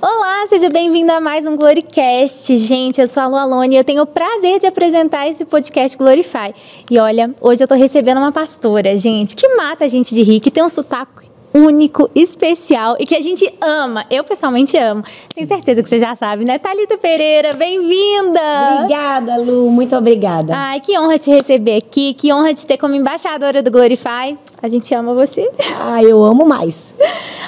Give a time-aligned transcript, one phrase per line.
[0.00, 2.54] Olá, seja bem-vindo a mais um Glorycast.
[2.58, 5.96] Gente, eu sou a Lu Alone e eu tenho o prazer de apresentar esse podcast
[5.96, 6.54] Glorify.
[6.90, 10.40] E olha, hoje eu tô recebendo uma pastora, gente, que mata a gente de rir,
[10.40, 14.04] que tem um sotaque único, especial e que a gente ama.
[14.10, 15.02] Eu pessoalmente amo.
[15.34, 16.58] Tenho certeza que você já sabe, né?
[16.58, 18.40] Thalita Pereira, bem-vinda!
[18.80, 19.70] Obrigada, Lu.
[19.70, 20.54] Muito obrigada.
[20.54, 22.12] Ai, que honra te receber aqui.
[22.12, 24.36] Que honra te ter como embaixadora do Glorify.
[24.62, 25.50] A gente ama você.
[25.78, 26.94] Ah, eu amo mais.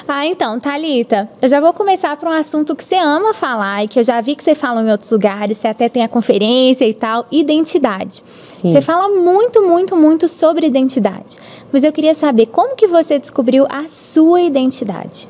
[0.07, 3.87] Ah, então, Talita, eu já vou começar por um assunto que você ama falar e
[3.87, 6.87] que eu já vi que você fala em outros lugares, você até tem a conferência
[6.87, 8.23] e tal, identidade.
[8.43, 8.71] Sim.
[8.71, 11.37] Você fala muito, muito, muito sobre identidade.
[11.71, 15.27] Mas eu queria saber como que você descobriu a sua identidade.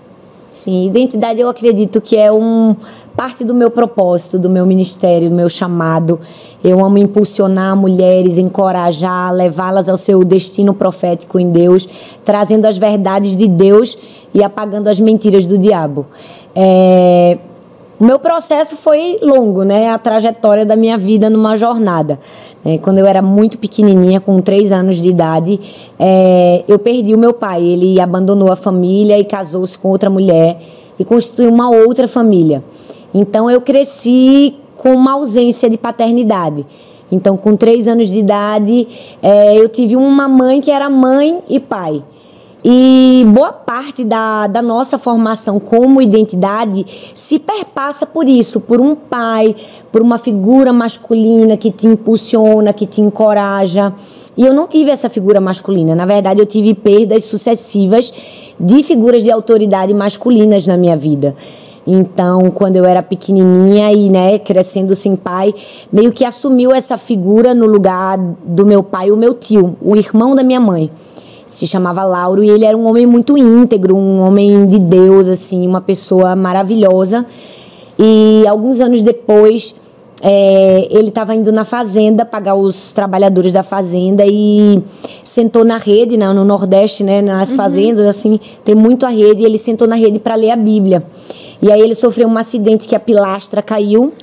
[0.52, 2.76] Sim, identidade eu acredito que é um
[3.20, 6.22] parte do meu propósito, do meu ministério, do meu chamado.
[6.64, 11.86] Eu amo impulsionar mulheres, encorajar, levá-las ao seu destino profético em Deus,
[12.24, 13.98] trazendo as verdades de Deus
[14.34, 16.06] e apagando as mentiras do diabo.
[16.56, 17.38] É,
[18.00, 19.90] o meu processo foi longo, né?
[19.90, 22.22] A trajetória da minha vida numa jornada.
[22.64, 25.60] É, quando eu era muito pequenininha, com três anos de idade,
[26.00, 27.66] é, eu perdi o meu pai.
[27.66, 30.62] Ele abandonou a família e casou-se com outra mulher
[30.98, 32.64] e constituiu uma outra família.
[33.14, 36.66] Então eu cresci com uma ausência de paternidade.
[37.12, 38.88] Então, com três anos de idade,
[39.22, 42.04] é, eu tive uma mãe que era mãe e pai.
[42.64, 46.86] E boa parte da, da nossa formação como identidade
[47.16, 49.56] se perpassa por isso, por um pai,
[49.92, 53.94] por uma figura masculina que te impulsiona, que te encoraja.
[54.36, 55.96] E eu não tive essa figura masculina.
[55.96, 58.14] Na verdade, eu tive perdas sucessivas
[58.60, 61.36] de figuras de autoridade masculinas na minha vida.
[61.86, 65.54] Então, quando eu era pequenininha e, né, crescendo sem pai,
[65.92, 70.36] meio que assumiu essa figura no lugar do meu pai, o meu tio, o irmão
[70.36, 70.92] da minha mãe
[71.50, 75.66] se chamava Lauro e ele era um homem muito íntegro, um homem de Deus, assim,
[75.68, 77.26] uma pessoa maravilhosa.
[77.98, 79.74] E alguns anos depois,
[80.22, 84.80] é, ele estava indo na fazenda pagar os trabalhadores da fazenda e
[85.24, 87.56] sentou na rede, né, no Nordeste, né, nas uhum.
[87.56, 91.04] fazendas, assim, tem muito a rede, e ele sentou na rede para ler a Bíblia.
[91.62, 94.14] E aí ele sofreu um acidente que a pilastra caiu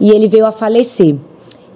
[0.00, 1.16] e ele veio a falecer.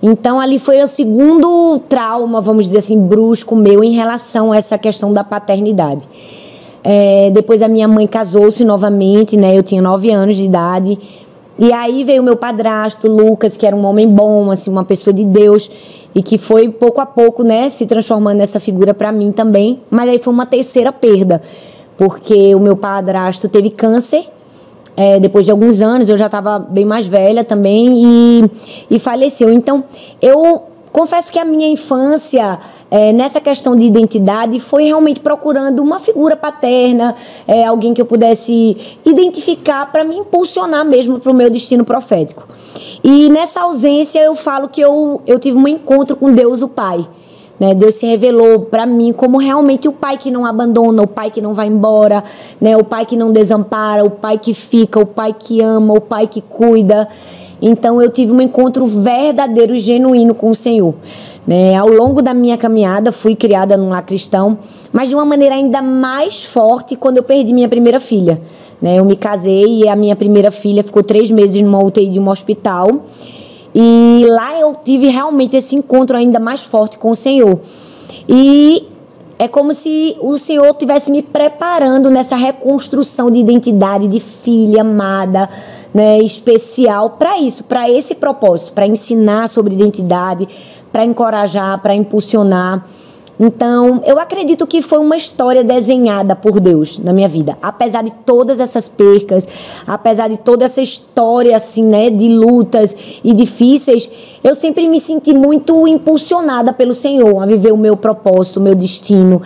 [0.02, 4.78] Então, ali foi o segundo trauma, vamos dizer assim, brusco meu em relação a essa
[4.78, 6.06] questão da paternidade.
[6.84, 9.56] É, depois a minha mãe casou-se novamente, né?
[9.56, 10.98] Eu tinha nove anos de idade.
[11.58, 15.24] E aí veio meu padrasto, Lucas, que era um homem bom, assim, uma pessoa de
[15.24, 15.68] Deus,
[16.14, 19.80] e que foi pouco a pouco, né, se transformando nessa figura para mim também.
[19.90, 21.42] Mas aí foi uma terceira perda,
[21.96, 24.28] porque o meu padrasto teve câncer
[24.98, 28.50] é, depois de alguns anos, eu já estava bem mais velha também e,
[28.90, 29.52] e faleceu.
[29.52, 29.84] Então,
[30.20, 32.58] eu confesso que a minha infância,
[32.90, 37.14] é, nessa questão de identidade, foi realmente procurando uma figura paterna,
[37.46, 38.76] é, alguém que eu pudesse
[39.06, 42.48] identificar para me impulsionar mesmo para o meu destino profético.
[43.04, 47.06] E nessa ausência, eu falo que eu, eu tive um encontro com Deus, o Pai.
[47.58, 47.74] Né?
[47.74, 51.40] Deus se revelou para mim como realmente o pai que não abandona, o pai que
[51.40, 52.22] não vai embora,
[52.60, 52.76] né?
[52.76, 56.26] o pai que não desampara, o pai que fica, o pai que ama, o pai
[56.26, 57.08] que cuida.
[57.60, 60.94] Então eu tive um encontro verdadeiro e genuíno com o Senhor.
[61.46, 61.74] Né?
[61.74, 64.58] Ao longo da minha caminhada, fui criada num lar cristão,
[64.92, 68.40] mas de uma maneira ainda mais forte quando eu perdi minha primeira filha.
[68.80, 68.98] Né?
[68.98, 72.28] Eu me casei e a minha primeira filha ficou três meses numa UTI de um
[72.28, 73.06] hospital.
[73.80, 77.60] E lá eu tive realmente esse encontro ainda mais forte com o Senhor.
[78.28, 78.88] E
[79.38, 85.48] é como se o Senhor tivesse me preparando nessa reconstrução de identidade de filha amada,
[85.94, 90.48] né, especial para isso, para esse propósito, para ensinar sobre identidade,
[90.90, 92.84] para encorajar, para impulsionar.
[93.40, 97.56] Então, eu acredito que foi uma história desenhada por Deus na minha vida.
[97.62, 99.46] Apesar de todas essas percas,
[99.86, 104.10] apesar de toda essa história assim, né, de lutas e difíceis,
[104.42, 108.74] eu sempre me senti muito impulsionada pelo Senhor a viver o meu propósito, o meu
[108.74, 109.40] destino,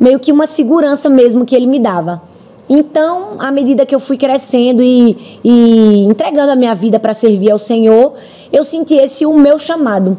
[0.00, 2.20] meio que uma segurança mesmo que ele me dava.
[2.68, 7.50] Então, à medida que eu fui crescendo e, e entregando a minha vida para servir
[7.50, 8.14] ao Senhor,
[8.52, 10.18] eu senti esse o meu chamado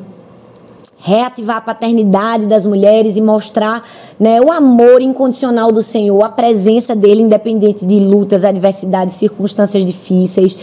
[1.01, 3.83] reativar a paternidade das mulheres e mostrar
[4.19, 10.57] né, o amor incondicional do Senhor, a presença dele, independente de lutas, adversidades, circunstâncias difíceis,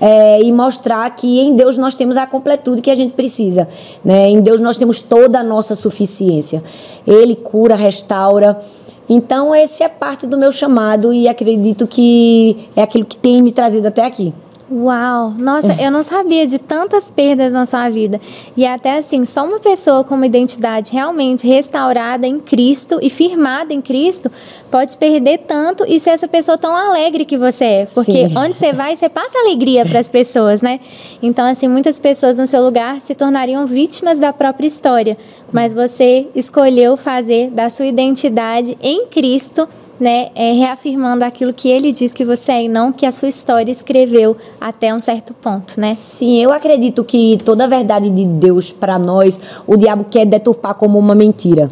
[0.00, 3.68] é, e mostrar que em Deus nós temos a completude que a gente precisa.
[4.04, 4.28] Né?
[4.28, 6.62] Em Deus nós temos toda a nossa suficiência.
[7.06, 8.58] Ele cura, restaura.
[9.08, 13.50] Então, esse é parte do meu chamado e acredito que é aquilo que tem me
[13.50, 14.32] trazido até aqui.
[14.72, 15.34] Uau!
[15.36, 18.20] Nossa, eu não sabia de tantas perdas na sua vida.
[18.56, 23.74] E até assim, só uma pessoa com uma identidade realmente restaurada em Cristo e firmada
[23.74, 24.30] em Cristo
[24.70, 27.86] pode perder tanto e ser essa pessoa tão alegre que você é.
[27.86, 28.38] Porque Sim.
[28.38, 30.78] onde você vai, você passa alegria para as pessoas, né?
[31.20, 35.18] Então, assim, muitas pessoas no seu lugar se tornariam vítimas da própria história.
[35.52, 39.68] Mas você escolheu fazer da sua identidade em Cristo
[40.00, 43.28] né, é, reafirmando aquilo que ele diz que você é e não que a sua
[43.28, 45.94] história escreveu até um certo ponto, né?
[45.94, 50.74] Sim, eu acredito que toda a verdade de Deus para nós, o diabo quer deturpar
[50.74, 51.70] como uma mentira.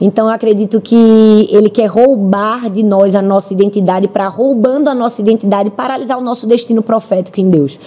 [0.00, 4.94] Então eu acredito que ele quer roubar de nós a nossa identidade, para roubando a
[4.94, 7.78] nossa identidade, paralisar o nosso destino profético em Deus.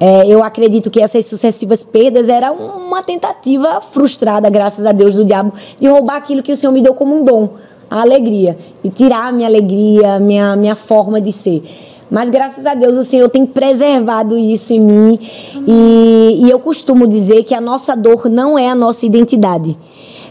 [0.00, 5.24] É, eu acredito que essas sucessivas perdas era uma tentativa frustrada, graças a Deus, do
[5.24, 7.50] diabo, de roubar aquilo que o Senhor me deu como um dom
[7.90, 11.62] a alegria e tirar a minha alegria, minha minha forma de ser.
[12.10, 15.18] Mas graças a Deus o Senhor tem preservado isso em mim
[15.66, 19.76] e, e eu costumo dizer que a nossa dor não é a nossa identidade.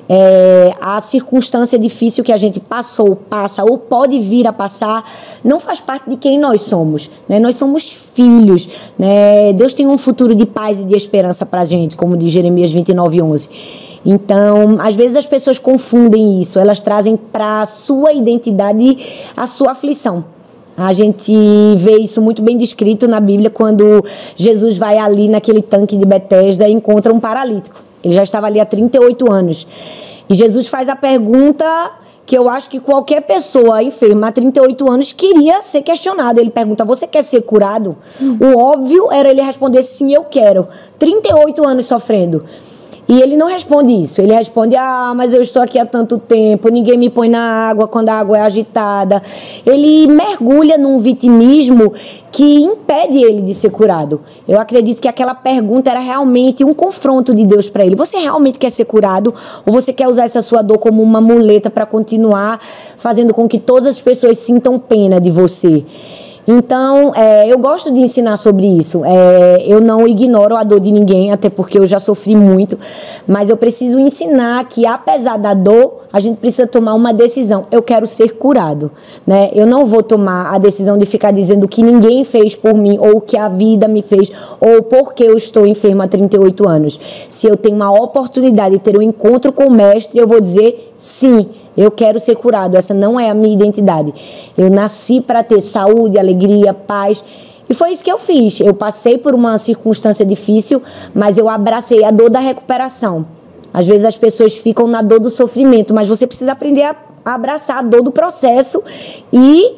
[0.07, 5.03] É, a circunstância difícil que a gente passou, passa ou pode vir a passar,
[5.43, 7.09] não faz parte de quem nós somos.
[7.27, 7.39] Né?
[7.39, 8.69] Nós somos filhos.
[8.99, 9.51] Né?
[9.53, 12.71] Deus tem um futuro de paz e de esperança para a gente, como diz Jeremias
[12.71, 13.49] 29, 11.
[14.05, 18.97] Então, às vezes as pessoas confundem isso, elas trazem para a sua identidade
[19.35, 20.25] a sua aflição.
[20.77, 21.33] A gente
[21.77, 24.03] vê isso muito bem descrito na Bíblia quando
[24.35, 27.81] Jesus vai ali naquele tanque de Betesda e encontra um paralítico.
[28.03, 29.65] Ele já estava ali há 38 anos.
[30.29, 31.65] E Jesus faz a pergunta
[32.25, 36.39] que eu acho que qualquer pessoa enferma há 38 anos queria ser questionado.
[36.39, 37.95] Ele pergunta: Você quer ser curado?
[38.39, 40.67] O óbvio era ele responder: Sim, eu quero.
[40.97, 42.43] 38 anos sofrendo.
[43.07, 44.21] E ele não responde isso.
[44.21, 47.87] Ele responde: Ah, mas eu estou aqui há tanto tempo, ninguém me põe na água
[47.87, 49.21] quando a água é agitada.
[49.65, 51.93] Ele mergulha num vitimismo
[52.31, 54.21] que impede ele de ser curado.
[54.47, 57.95] Eu acredito que aquela pergunta era realmente um confronto de Deus para ele.
[57.95, 59.33] Você realmente quer ser curado?
[59.65, 62.59] Ou você quer usar essa sua dor como uma muleta para continuar
[62.97, 65.85] fazendo com que todas as pessoas sintam pena de você?
[66.47, 69.03] Então, é, eu gosto de ensinar sobre isso.
[69.03, 72.77] É, eu não ignoro a dor de ninguém, até porque eu já sofri muito,
[73.27, 77.65] mas eu preciso ensinar que, apesar da dor, a gente precisa tomar uma decisão.
[77.71, 78.91] Eu quero ser curado,
[79.25, 79.49] né?
[79.53, 83.19] Eu não vou tomar a decisão de ficar dizendo que ninguém fez por mim, ou
[83.19, 86.99] que a vida me fez, ou porque eu estou enferma há 38 anos.
[87.29, 90.93] Se eu tenho uma oportunidade de ter um encontro com o mestre, eu vou dizer
[90.95, 92.75] sim eu quero ser curado.
[92.77, 94.13] Essa não é a minha identidade.
[94.57, 97.23] Eu nasci para ter saúde, alegria, paz.
[97.69, 98.59] E foi isso que eu fiz.
[98.59, 100.81] Eu passei por uma circunstância difícil,
[101.13, 103.25] mas eu abracei a dor da recuperação.
[103.73, 106.95] Às vezes as pessoas ficam na dor do sofrimento, mas você precisa aprender a
[107.25, 108.83] abraçar a dor do processo
[109.33, 109.75] e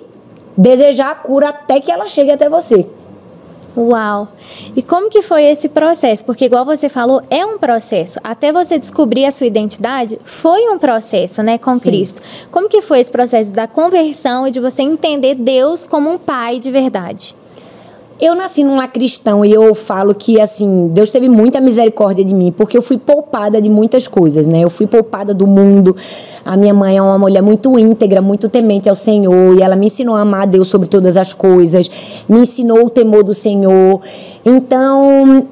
[0.55, 2.85] desejar a cura até que ela chegue até você.
[3.77, 4.29] Uau!
[4.75, 6.25] E como que foi esse processo?
[6.25, 8.19] Porque igual você falou, é um processo.
[8.23, 11.81] Até você descobrir a sua identidade, foi um processo, né, com Sim.
[11.81, 12.21] Cristo.
[12.49, 16.59] Como que foi esse processo da conversão e de você entender Deus como um pai
[16.59, 17.35] de verdade?
[18.19, 22.33] Eu nasci num lar cristão e eu falo que, assim, Deus teve muita misericórdia de
[22.33, 24.61] mim, porque eu fui poupada de muitas coisas, né?
[24.61, 25.95] Eu fui poupada do mundo.
[26.43, 29.85] A minha mãe é uma mulher muito íntegra, muito temente ao Senhor, e ela me
[29.85, 31.91] ensinou a amar a Deus sobre todas as coisas,
[32.27, 34.01] me ensinou o temor do Senhor.
[34.43, 35.45] Então,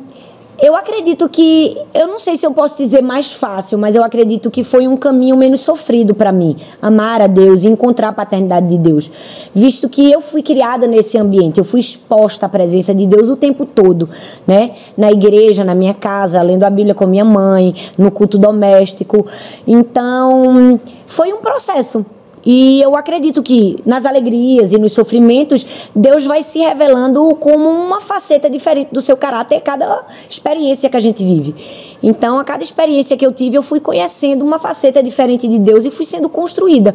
[0.61, 4.49] eu acredito que, eu não sei se eu posso dizer mais fácil, mas eu acredito
[4.49, 8.67] que foi um caminho menos sofrido para mim, amar a Deus e encontrar a paternidade
[8.67, 9.11] de Deus,
[9.53, 13.35] visto que eu fui criada nesse ambiente, eu fui exposta à presença de Deus o
[13.35, 14.09] tempo todo,
[14.47, 14.71] né?
[14.97, 19.25] Na igreja, na minha casa, lendo a Bíblia com minha mãe, no culto doméstico.
[19.67, 22.05] Então, foi um processo.
[22.45, 27.99] E eu acredito que nas alegrias e nos sofrimentos, Deus vai se revelando como uma
[27.99, 31.55] faceta diferente do seu caráter cada experiência que a gente vive.
[32.03, 35.85] Então, a cada experiência que eu tive, eu fui conhecendo uma faceta diferente de Deus
[35.85, 36.93] e fui sendo construída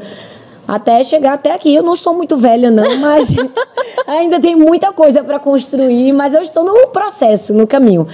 [0.69, 1.75] até chegar até aqui.
[1.75, 3.35] Eu não estou muito velha, não, mas
[4.07, 8.07] ainda tem muita coisa para construir, mas eu estou no processo, no caminho.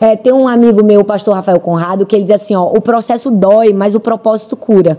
[0.00, 2.80] É, tem um amigo meu, o pastor Rafael Conrado, que ele diz assim: ó, o
[2.80, 4.98] processo dói, mas o propósito cura.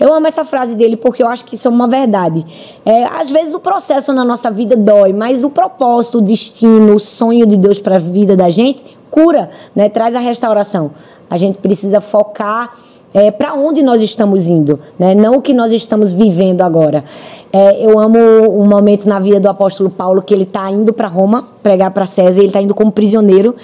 [0.00, 2.44] Eu amo essa frase dele porque eu acho que isso é uma verdade.
[2.86, 6.98] É, às vezes o processo na nossa vida dói, mas o propósito, o destino, o
[6.98, 9.88] sonho de Deus para a vida da gente cura, né?
[9.88, 10.92] traz a restauração.
[11.28, 12.72] A gente precisa focar
[13.12, 15.14] é, para onde nós estamos indo, né?
[15.14, 17.04] não o que nós estamos vivendo agora.
[17.52, 21.08] É, eu amo um momento na vida do apóstolo Paulo que ele está indo para
[21.08, 23.54] Roma pregar para César, ele está indo como prisioneiro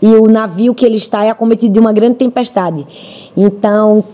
[0.00, 2.86] e o navio que ele está é acometido de uma grande tempestade.
[3.36, 4.04] Então,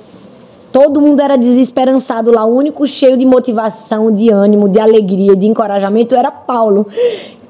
[0.73, 2.45] Todo mundo era desesperançado lá.
[2.45, 6.87] O único cheio de motivação, de ânimo, de alegria, de encorajamento era Paulo,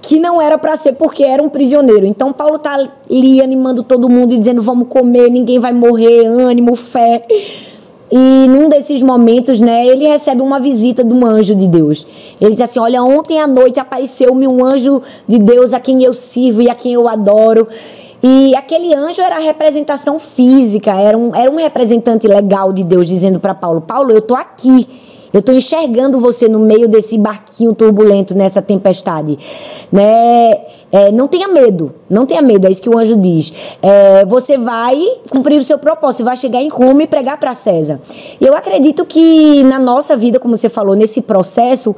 [0.00, 2.06] que não era para ser porque era um prisioneiro.
[2.06, 6.74] Então Paulo tá ali animando todo mundo e dizendo vamos comer, ninguém vai morrer, ânimo,
[6.76, 7.26] fé.
[8.10, 12.06] E num desses momentos, né, ele recebe uma visita de um anjo de Deus.
[12.40, 16.14] Ele diz assim: Olha, ontem à noite apareceu-me um anjo de Deus a quem eu
[16.14, 17.68] sirvo e a quem eu adoro.
[18.22, 23.06] E aquele anjo era a representação física, era um, era um representante legal de Deus
[23.06, 24.88] dizendo para Paulo: Paulo, eu tô aqui.
[25.30, 29.38] Eu estou enxergando você no meio desse barquinho turbulento nessa tempestade,
[29.92, 30.58] né?
[30.90, 33.52] É, não tenha medo, não tenha medo, é isso que o anjo diz.
[33.82, 34.98] É, você vai
[35.28, 38.00] cumprir o seu propósito, vai chegar em Roma e pregar para César.
[38.40, 41.94] Eu acredito que na nossa vida, como você falou, nesse processo,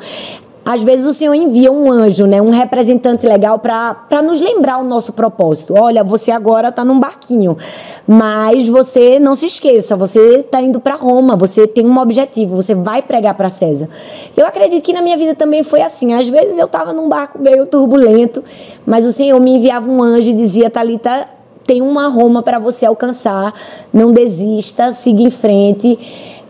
[0.65, 4.85] às vezes o Senhor envia um anjo, né, um representante legal para nos lembrar o
[4.85, 5.75] nosso propósito.
[5.77, 7.57] Olha, você agora está num barquinho,
[8.07, 12.75] mas você não se esqueça, você está indo para Roma, você tem um objetivo, você
[12.75, 13.89] vai pregar para César.
[14.37, 16.13] Eu acredito que na minha vida também foi assim.
[16.13, 18.45] Às vezes eu estava num barco meio turbulento,
[18.85, 21.27] mas o Senhor me enviava um anjo e dizia, Talita,
[21.67, 23.55] tem uma Roma para você alcançar,
[23.93, 25.99] não desista, siga em frente.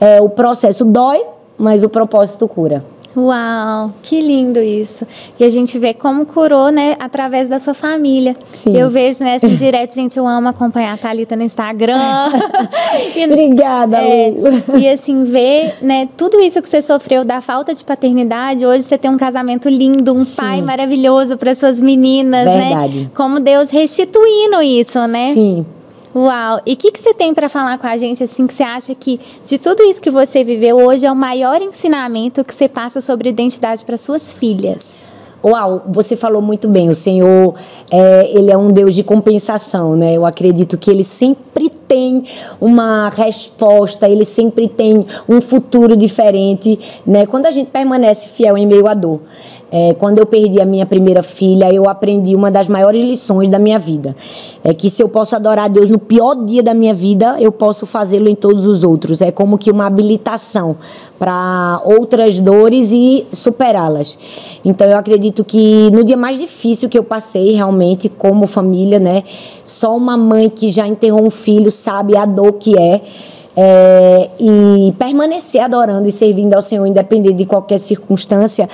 [0.00, 1.22] É, o processo dói,
[1.58, 2.82] mas o propósito cura.
[3.16, 5.04] Uau, que lindo isso.
[5.38, 8.34] E a gente vê como curou, né, através da sua família.
[8.44, 8.76] Sim.
[8.76, 11.98] Eu vejo, né, assim, direto, gente, eu amo acompanhar a Thalita no Instagram.
[13.16, 14.32] e, Obrigada, é,
[14.78, 18.96] E assim, ver, né, tudo isso que você sofreu da falta de paternidade, hoje você
[18.96, 20.36] tem um casamento lindo, um Sim.
[20.36, 22.68] pai maravilhoso para suas meninas, né?
[22.68, 23.00] Verdade.
[23.00, 23.10] né?
[23.14, 25.32] Como Deus restituindo isso, né?
[25.32, 25.66] Sim.
[26.14, 26.60] Uau!
[26.66, 28.94] E o que, que você tem para falar com a gente, assim, que você acha
[28.94, 33.00] que de tudo isso que você viveu hoje é o maior ensinamento que você passa
[33.00, 34.78] sobre identidade para suas filhas?
[35.42, 36.88] Uau, você falou muito bem.
[36.88, 37.54] O Senhor,
[37.90, 40.14] é, ele é um Deus de compensação, né?
[40.14, 42.22] Eu acredito que ele sempre tem
[42.60, 47.26] uma resposta, ele sempre tem um futuro diferente, né?
[47.26, 49.20] Quando a gente permanece fiel em meio à dor.
[49.72, 53.56] É, quando eu perdi a minha primeira filha, eu aprendi uma das maiores lições da
[53.58, 54.16] minha vida.
[54.64, 57.52] É que se eu posso adorar a Deus no pior dia da minha vida, eu
[57.52, 59.22] posso fazê-lo em todos os outros.
[59.22, 60.76] É como que uma habilitação
[61.20, 64.18] para outras dores e superá-las.
[64.64, 69.22] Então eu acredito que no dia mais difícil que eu passei realmente como família, né,
[69.64, 73.00] só uma mãe que já enterrou um filho sabe a dor que é.
[73.56, 78.68] É, e permanecer adorando e servindo ao Senhor, independente de qualquer circunstância,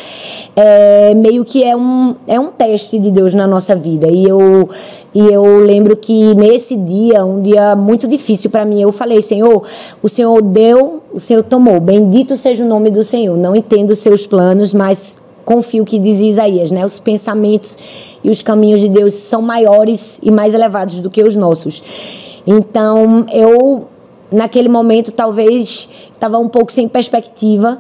[0.55, 4.07] é, meio que é um, é um teste de Deus na nossa vida.
[4.07, 4.69] E eu,
[5.15, 9.63] e eu lembro que nesse dia, um dia muito difícil para mim, eu falei: Senhor,
[10.03, 11.81] o Senhor deu, o Senhor tomou.
[11.81, 13.37] Bendito seja o nome do Senhor.
[13.37, 16.85] Não entendo os seus planos, mas confio que diz Isaías, né?
[16.85, 17.79] Os pensamentos
[18.23, 21.83] e os caminhos de Deus são maiores e mais elevados do que os nossos.
[22.47, 23.88] Então, eu
[24.31, 27.79] naquele momento talvez estava um pouco sem perspectiva.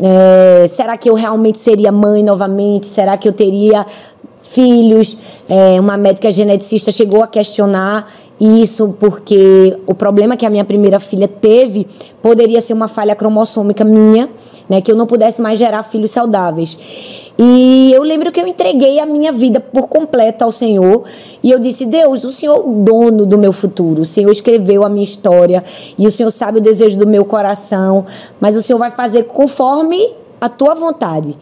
[0.00, 2.86] É, será que eu realmente seria mãe novamente?
[2.86, 3.86] Será que eu teria
[4.42, 5.16] filhos?
[5.48, 8.12] É, uma médica geneticista chegou a questionar
[8.44, 11.86] isso porque o problema que a minha primeira filha teve
[12.20, 14.28] poderia ser uma falha cromossômica minha,
[14.68, 16.78] né, que eu não pudesse mais gerar filhos saudáveis.
[17.38, 21.04] E eu lembro que eu entreguei a minha vida por completo ao Senhor.
[21.42, 24.02] E eu disse: Deus, o Senhor é o dono do meu futuro.
[24.02, 25.64] O Senhor escreveu a minha história.
[25.98, 28.06] E o Senhor sabe o desejo do meu coração.
[28.40, 31.36] Mas o Senhor vai fazer conforme a tua vontade.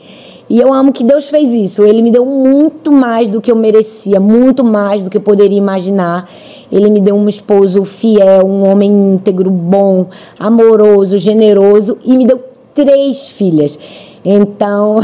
[0.49, 1.85] E eu amo que Deus fez isso.
[1.85, 5.57] Ele me deu muito mais do que eu merecia, muito mais do que eu poderia
[5.57, 6.29] imaginar.
[6.71, 10.07] Ele me deu um esposo fiel, um homem íntegro, bom,
[10.39, 12.43] amoroso, generoso e me deu
[12.75, 13.79] três filhas.
[14.25, 15.01] Então,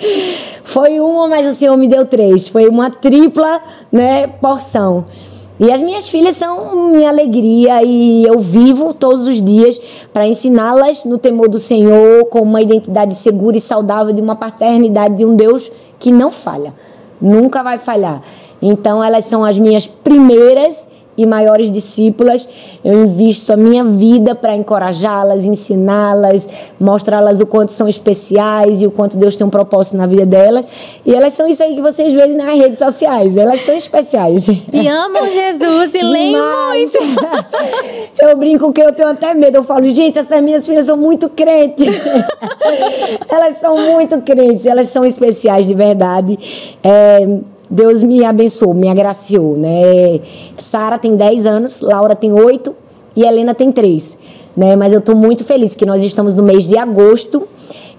[0.62, 2.48] foi uma, mas o Senhor me deu três.
[2.48, 3.60] Foi uma tripla
[3.90, 5.04] né, porção.
[5.60, 9.80] E as minhas filhas são minha alegria e eu vivo todos os dias
[10.12, 15.16] para ensiná-las no temor do Senhor, com uma identidade segura e saudável de uma paternidade
[15.16, 16.74] de um Deus que não falha,
[17.20, 18.22] nunca vai falhar.
[18.60, 22.48] Então elas são as minhas primeiras e maiores discípulas,
[22.84, 26.48] eu invisto a minha vida para encorajá-las, ensiná-las,
[26.80, 30.66] mostrá-las o quanto são especiais e o quanto Deus tem um propósito na vida delas.
[31.04, 33.36] E elas são isso aí que vocês veem nas redes sociais.
[33.36, 34.46] Elas são especiais.
[34.48, 36.98] E amam Jesus e leem muito.
[38.18, 39.58] eu brinco que eu tenho até medo.
[39.58, 41.88] Eu falo, gente, essas minhas filhas são muito crentes.
[43.28, 46.38] elas são muito crentes, elas são especiais de verdade.
[46.82, 47.26] É,
[47.72, 50.20] Deus me abençoou, me agraciou, né?
[50.58, 52.76] Sara tem 10 anos, Laura tem 8
[53.16, 54.18] e Helena tem 3,
[54.54, 54.76] né?
[54.76, 57.48] Mas eu estou muito feliz que nós estamos no mês de agosto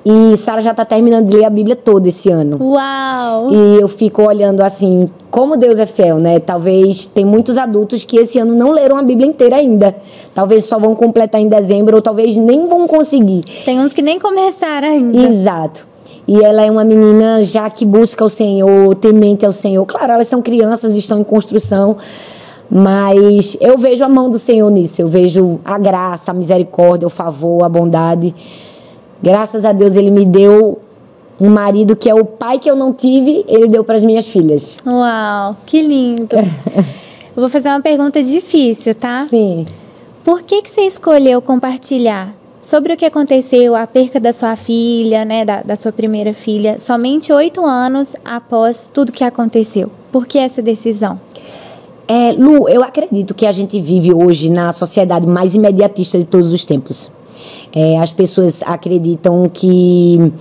[0.06, 2.60] e Sara já está terminando de ler a Bíblia toda esse ano.
[2.62, 3.52] Uau!
[3.52, 6.40] E eu fico olhando assim, como Deus é fiel, né?
[6.40, 9.96] Talvez tem muitos adultos que esse ano não leram a Bíblia inteira ainda.
[10.36, 13.44] Talvez só vão completar em dezembro ou talvez nem vão conseguir.
[13.66, 15.18] Tem uns que nem começaram ainda.
[15.18, 15.93] Exato.
[16.28, 19.86] E ela é uma menina já que busca o Senhor, temente ao Senhor.
[19.86, 21.98] Claro, elas são crianças, estão em construção,
[22.70, 25.02] mas eu vejo a mão do Senhor nisso.
[25.02, 28.34] Eu vejo a graça, a misericórdia, o favor, a bondade.
[29.22, 30.80] Graças a Deus ele me deu
[31.40, 34.28] um marido que é o pai que eu não tive, ele deu para as minhas
[34.28, 34.78] filhas.
[34.86, 36.36] Uau, que lindo.
[37.36, 39.26] eu vou fazer uma pergunta difícil, tá?
[39.28, 39.66] Sim.
[40.24, 42.34] Por que, que você escolheu compartilhar
[42.64, 46.80] sobre o que aconteceu, a perca da sua filha, né, da, da sua primeira filha,
[46.80, 49.92] somente oito anos após tudo que aconteceu?
[50.12, 51.20] Por que essa decisão?
[52.08, 56.52] É, Lu, eu acredito que a gente vive hoje na sociedade mais imediatista de todos
[56.52, 57.12] os tempos.
[57.76, 60.32] É, as pessoas acreditam que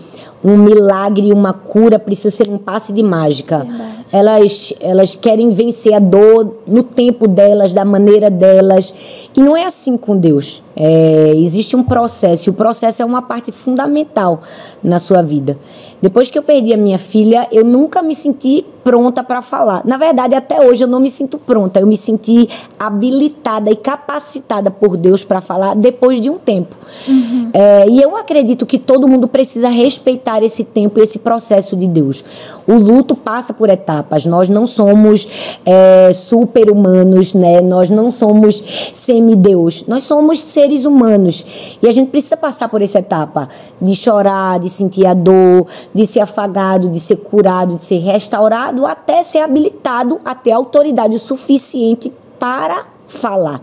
[0.45, 3.67] um milagre, uma cura precisa ser um passe de mágica.
[4.13, 8.93] Elas, elas querem vencer a dor no tempo delas, da maneira delas.
[9.37, 10.63] E não é assim com Deus.
[10.77, 14.43] É, existe um processo, e o processo é uma parte fundamental
[14.83, 15.59] na sua vida.
[16.03, 19.83] Depois que eu perdi a minha filha, eu nunca me senti pronta para falar.
[19.85, 21.79] Na verdade, até hoje eu não me sinto pronta.
[21.79, 26.75] Eu me senti habilitada e capacitada por Deus para falar depois de um tempo.
[27.07, 27.51] Uhum.
[27.53, 31.87] É, e eu acredito que todo mundo precisa respeitar esse tempo e esse processo de
[31.87, 32.25] Deus.
[32.67, 34.25] O luto passa por etapas.
[34.25, 35.29] Nós não somos
[35.65, 37.61] é, super-humanos, né?
[37.61, 38.63] Nós não somos
[38.95, 39.85] semideus.
[39.87, 41.45] Nós somos seres humanos.
[41.83, 43.49] E a gente precisa passar por essa etapa
[43.81, 48.87] de chorar, de sentir a dor, de ser afagado, de ser curado, de ser restaurado,
[48.87, 53.63] até ser habilitado a ter autoridade o suficiente para falar.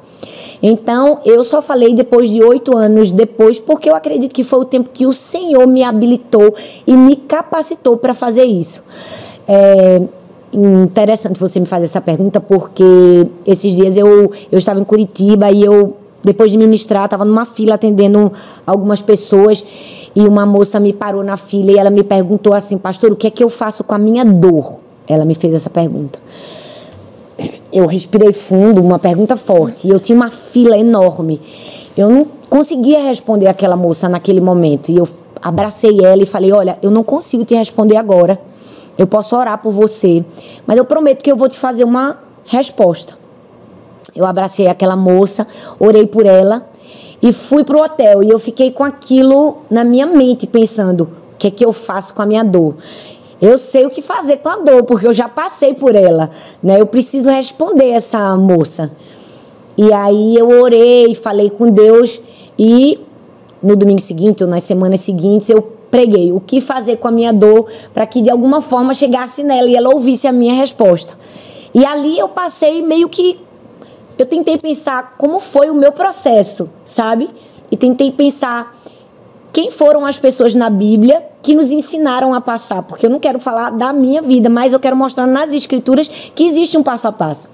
[0.61, 4.65] Então, eu só falei depois de oito anos depois, porque eu acredito que foi o
[4.65, 6.53] tempo que o Senhor me habilitou
[6.85, 8.83] e me capacitou para fazer isso.
[9.47, 10.01] É
[10.51, 12.83] interessante você me fazer essa pergunta, porque
[13.45, 17.75] esses dias eu, eu estava em Curitiba e eu, depois de ministrar, estava numa fila
[17.75, 18.31] atendendo
[18.65, 19.63] algumas pessoas
[20.15, 23.27] e uma moça me parou na fila e ela me perguntou assim, pastor, o que
[23.27, 24.79] é que eu faço com a minha dor?
[25.07, 26.19] Ela me fez essa pergunta
[27.71, 29.87] eu respirei fundo, uma pergunta forte.
[29.87, 31.39] E eu tinha uma fila enorme.
[31.95, 34.89] Eu não conseguia responder aquela moça naquele momento.
[34.89, 35.07] E eu
[35.41, 38.39] abracei ela e falei: Olha, eu não consigo te responder agora.
[38.97, 40.25] Eu posso orar por você,
[40.67, 43.17] mas eu prometo que eu vou te fazer uma resposta.
[44.13, 45.47] Eu abracei aquela moça,
[45.79, 46.67] orei por ela
[47.21, 48.23] e fui para o hotel.
[48.23, 52.13] E eu fiquei com aquilo na minha mente, pensando: o que é que eu faço
[52.13, 52.75] com a minha dor?
[53.41, 56.29] Eu sei o que fazer com a dor, porque eu já passei por ela,
[56.61, 56.79] né?
[56.79, 58.91] Eu preciso responder essa moça.
[59.77, 62.19] E aí eu orei, falei com Deus
[62.57, 62.99] e
[63.63, 67.31] no domingo seguinte ou nas semanas seguintes eu preguei o que fazer com a minha
[67.31, 71.13] dor para que de alguma forma chegasse nela e ela ouvisse a minha resposta.
[71.73, 73.39] E ali eu passei meio que
[74.17, 77.29] eu tentei pensar como foi o meu processo, sabe?
[77.71, 78.75] E tentei pensar
[79.51, 83.39] quem foram as pessoas na Bíblia que nos ensinaram a passar, porque eu não quero
[83.39, 87.11] falar da minha vida, mas eu quero mostrar nas escrituras que existe um passo a
[87.11, 87.49] passo.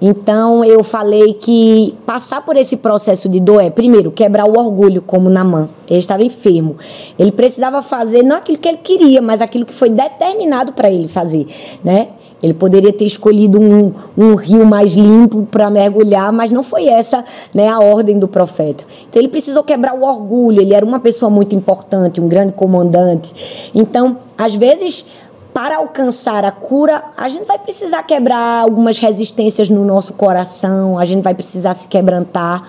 [0.00, 5.00] Então eu falei que passar por esse processo de dor é, primeiro, quebrar o orgulho,
[5.00, 5.68] como Namã.
[5.88, 6.76] Ele estava enfermo.
[7.18, 11.08] Ele precisava fazer não aquilo que ele queria, mas aquilo que foi determinado para ele
[11.08, 11.46] fazer,
[11.82, 12.08] né?
[12.44, 17.24] Ele poderia ter escolhido um, um rio mais limpo para mergulhar, mas não foi essa
[17.54, 18.84] né, a ordem do profeta.
[19.08, 23.70] Então ele precisou quebrar o orgulho, ele era uma pessoa muito importante, um grande comandante.
[23.74, 25.06] Então, às vezes,
[25.54, 31.04] para alcançar a cura, a gente vai precisar quebrar algumas resistências no nosso coração, a
[31.06, 32.68] gente vai precisar se quebrantar.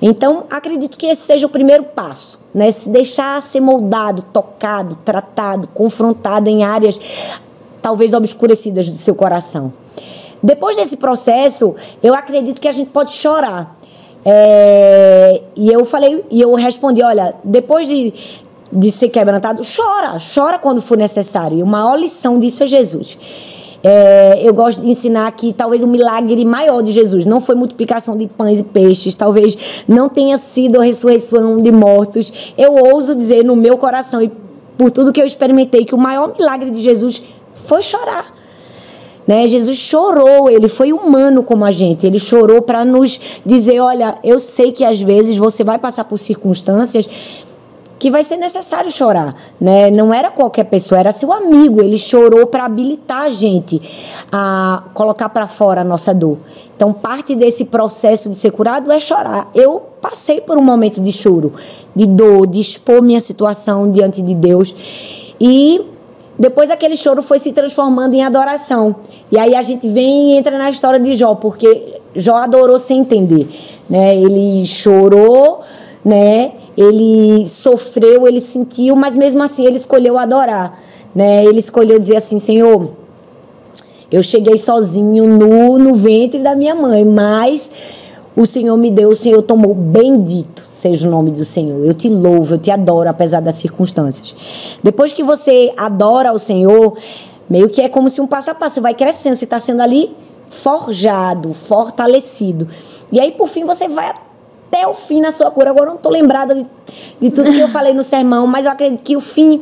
[0.00, 2.70] Então, acredito que esse seja o primeiro passo, né?
[2.70, 7.00] Se deixar ser moldado, tocado, tratado, confrontado em áreas
[7.88, 9.72] talvez obscurecidas do seu coração.
[10.42, 13.78] Depois desse processo, eu acredito que a gente pode chorar.
[14.22, 18.12] É, e eu falei, e eu respondi, olha, depois de,
[18.70, 21.58] de ser quebrantado, chora, chora quando for necessário.
[21.58, 23.18] E a maior lição disso é Jesus.
[23.82, 28.18] É, eu gosto de ensinar que talvez o milagre maior de Jesus não foi multiplicação
[28.18, 29.56] de pães e peixes, talvez
[29.88, 32.52] não tenha sido a ressurreição de mortos.
[32.58, 34.30] Eu ouso dizer no meu coração e
[34.76, 37.37] por tudo que eu experimentei que o maior milagre de Jesus foi
[37.82, 38.34] chorar.
[39.26, 39.46] Né?
[39.46, 42.06] Jesus chorou, ele foi humano como a gente.
[42.06, 46.16] Ele chorou para nos dizer: olha, eu sei que às vezes você vai passar por
[46.16, 47.06] circunstâncias
[47.98, 49.90] que vai ser necessário chorar, né?
[49.90, 51.82] Não era qualquer pessoa, era seu amigo.
[51.82, 53.82] Ele chorou para habilitar a gente
[54.30, 56.38] a colocar para fora a nossa dor.
[56.76, 59.50] Então, parte desse processo de ser curado é chorar.
[59.52, 61.52] Eu passei por um momento de choro,
[61.94, 64.72] de dor, de expor minha situação diante de Deus.
[65.40, 65.84] E
[66.38, 68.96] depois aquele choro foi se transformando em adoração.
[69.30, 73.00] E aí a gente vem e entra na história de Jó, porque Jó adorou sem
[73.00, 73.48] entender,
[73.88, 74.16] né?
[74.16, 75.62] Ele chorou,
[76.04, 76.52] né?
[76.78, 80.80] ele sofreu, ele sentiu, mas mesmo assim ele escolheu adorar,
[81.12, 81.44] né?
[81.44, 82.90] Ele escolheu dizer assim, Senhor,
[84.12, 87.68] eu cheguei sozinho nu no ventre da minha mãe, mas
[88.38, 89.74] o Senhor me deu, o Senhor tomou.
[89.74, 91.84] Bendito seja o nome do Senhor.
[91.84, 94.34] Eu te louvo, eu te adoro, apesar das circunstâncias.
[94.80, 96.96] Depois que você adora o Senhor,
[97.50, 100.14] meio que é como se um passo a passo vai crescendo, você está sendo ali
[100.48, 102.68] forjado, fortalecido.
[103.10, 104.14] E aí, por fim, você vai
[104.70, 105.70] até o fim na sua cura.
[105.70, 106.66] Agora eu não estou lembrada de,
[107.20, 109.60] de tudo que eu falei no sermão, mas eu acredito que o fim.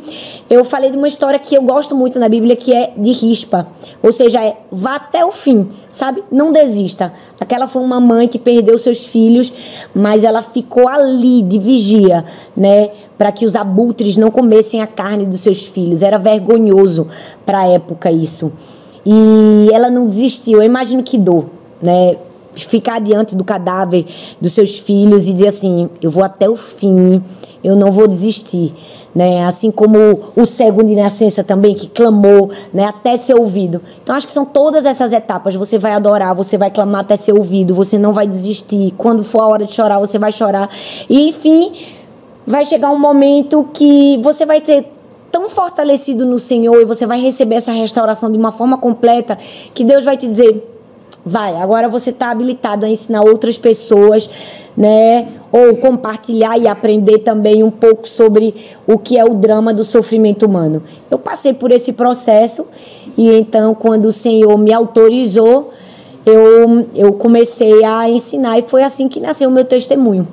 [0.49, 3.67] Eu falei de uma história que eu gosto muito na Bíblia, que é de rispa.
[4.03, 6.23] Ou seja, é vá até o fim, sabe?
[6.31, 7.13] Não desista.
[7.39, 9.51] Aquela foi uma mãe que perdeu seus filhos,
[9.95, 12.91] mas ela ficou ali de vigia, né?
[13.17, 16.03] Para que os abutres não comessem a carne dos seus filhos.
[16.03, 17.07] Era vergonhoso
[17.45, 18.51] para a época isso.
[19.05, 20.59] E ela não desistiu.
[20.59, 21.45] Eu imagino que dor,
[21.81, 22.17] né?
[22.65, 24.05] Ficar diante do cadáver
[24.39, 27.23] dos seus filhos e dizer assim: eu vou até o fim,
[27.63, 28.73] eu não vou desistir.
[29.15, 29.43] Né?
[29.45, 29.97] Assim como
[30.35, 32.85] o cego de nascença também, que clamou né?
[32.85, 33.81] até ser ouvido.
[34.03, 35.55] Então, acho que são todas essas etapas.
[35.55, 38.93] Você vai adorar, você vai clamar até ser ouvido, você não vai desistir.
[38.95, 40.69] Quando for a hora de chorar, você vai chorar.
[41.09, 41.71] E, enfim,
[42.45, 44.85] vai chegar um momento que você vai ter
[45.31, 49.37] tão fortalecido no Senhor e você vai receber essa restauração de uma forma completa
[49.73, 50.76] que Deus vai te dizer
[51.27, 54.29] vai, agora você está habilitado a ensinar outras pessoas,
[54.75, 55.27] né?
[55.51, 58.53] Ou compartilhar e aprender também um pouco sobre
[58.85, 60.83] o que é o drama do sofrimento humano.
[61.09, 62.67] Eu passei por esse processo
[63.17, 65.71] e então, quando o Senhor me autorizou,
[66.25, 70.27] eu, eu comecei a ensinar e foi assim que nasceu o meu testemunho.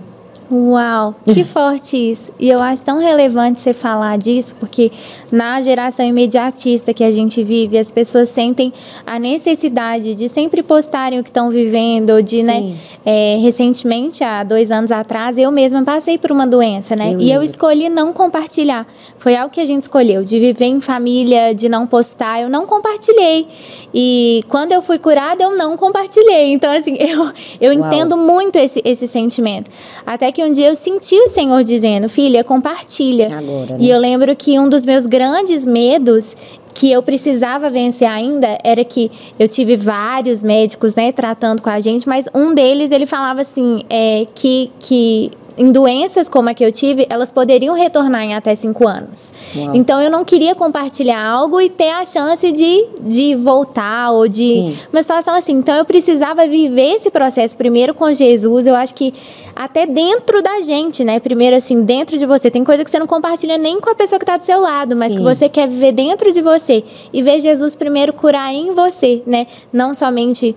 [0.51, 2.33] Uau, que forte isso.
[2.39, 4.93] E eu acho tão relevante você falar disso, porque
[5.31, 8.73] na geração imediatista que a gente vive, as pessoas sentem
[9.07, 12.69] a necessidade de sempre postarem o que estão vivendo, de, né, Sim.
[12.71, 12.77] né?
[13.07, 17.13] É, recentemente, há dois anos atrás, eu mesma passei por uma doença, né?
[17.13, 18.87] Eu e eu escolhi não compartilhar.
[19.19, 22.43] Foi algo que a gente escolheu, de viver em família, de não postar.
[22.43, 23.47] Eu não compartilhei.
[23.93, 26.53] E quando eu fui curada, eu não compartilhei.
[26.53, 27.31] Então, assim, eu,
[27.61, 29.71] eu entendo muito esse, esse sentimento.
[30.07, 33.38] Até que um dia eu senti o Senhor dizendo, filha, compartilha.
[33.38, 33.79] Agora, né?
[33.79, 36.37] E eu lembro que um dos meus grandes medos
[36.75, 41.79] que eu precisava vencer ainda era que eu tive vários médicos, né, tratando com a
[41.79, 46.64] gente, mas um deles ele falava assim, é, que, que em doenças como a que
[46.64, 49.33] eu tive, elas poderiam retornar em até cinco anos.
[49.55, 49.75] Uau.
[49.75, 54.55] Então eu não queria compartilhar algo e ter a chance de, de voltar ou de
[54.55, 54.79] Sim.
[54.93, 55.53] uma situação assim.
[55.53, 58.67] Então eu precisava viver esse processo primeiro com Jesus.
[58.67, 59.14] Eu acho que
[59.55, 61.21] até dentro da gente, né?
[61.21, 62.51] Primeiro assim, dentro de você.
[62.51, 64.97] Tem coisa que você não compartilha nem com a pessoa que está do seu lado,
[64.97, 65.19] mas Sim.
[65.19, 69.47] que você quer viver dentro de você e ver Jesus primeiro curar em você, né?
[69.73, 70.55] Não somente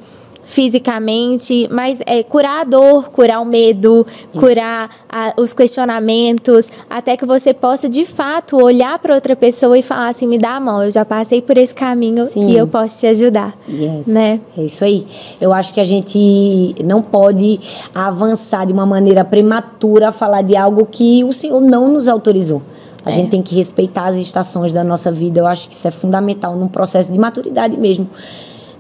[0.48, 4.40] fisicamente, mas é, curar a dor, curar o medo, Isso.
[4.42, 9.84] curar a, os questionamentos, até que você possa de fato olhar para outra pessoa e
[9.84, 12.48] falar assim: me dá a mão, eu já passei por esse caminho Sim.
[12.48, 13.58] e eu posso te ajudar.
[13.70, 14.08] Yes.
[14.08, 14.40] Né?
[14.58, 15.06] É isso aí.
[15.40, 17.60] Eu acho que a gente não pode
[17.94, 22.62] avançar de uma maneira prematura a falar de algo que o Senhor não nos autorizou.
[23.04, 23.12] A é.
[23.12, 25.42] gente tem que respeitar as estações da nossa vida.
[25.42, 28.10] Eu acho que isso é fundamental num processo de maturidade mesmo.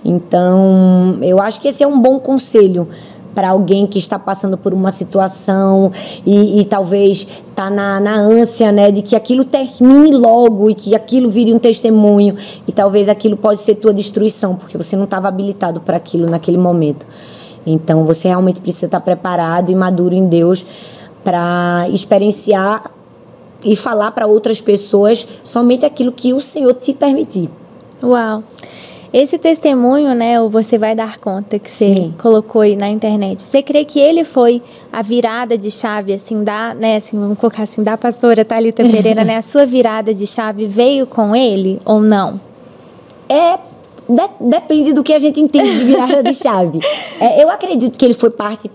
[0.03, 2.87] Então, eu acho que esse é um bom conselho
[3.37, 5.91] para alguém que está passando por uma situação
[6.25, 10.95] e, e talvez está na, na ânsia né, de que aquilo termine logo e que
[10.95, 12.35] aquilo vire um testemunho
[12.67, 16.57] e talvez aquilo pode ser tua destruição porque você não estava habilitado para aquilo naquele
[16.57, 17.05] momento.
[17.63, 20.65] Então você realmente precisa estar preparado e maduro em Deus
[21.23, 22.89] para experienciar
[23.63, 27.51] e falar para outras pessoas somente aquilo que o Senhor te permitir.
[28.01, 28.41] Uau!
[29.13, 32.13] Esse testemunho, né, o você vai dar conta que você Sim.
[32.17, 33.41] colocou aí na internet.
[33.41, 37.63] Você crê que ele foi a virada de chave, assim, da, né, assim, vamos colocar
[37.63, 39.37] assim, da pastora Thalita Pereira, né?
[39.37, 42.39] A sua virada de chave veio com ele ou não?
[43.29, 43.57] É
[44.09, 46.79] de, depende do que a gente entende de virada de chave.
[47.19, 48.69] É, eu acredito que ele foi parte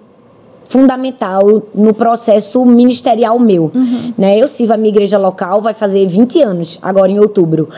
[0.64, 3.70] fundamental no processo ministerial meu.
[3.72, 4.12] Uhum.
[4.18, 4.36] Né?
[4.36, 7.68] Eu sirvo a minha igreja local, vai fazer 20 anos, agora em outubro.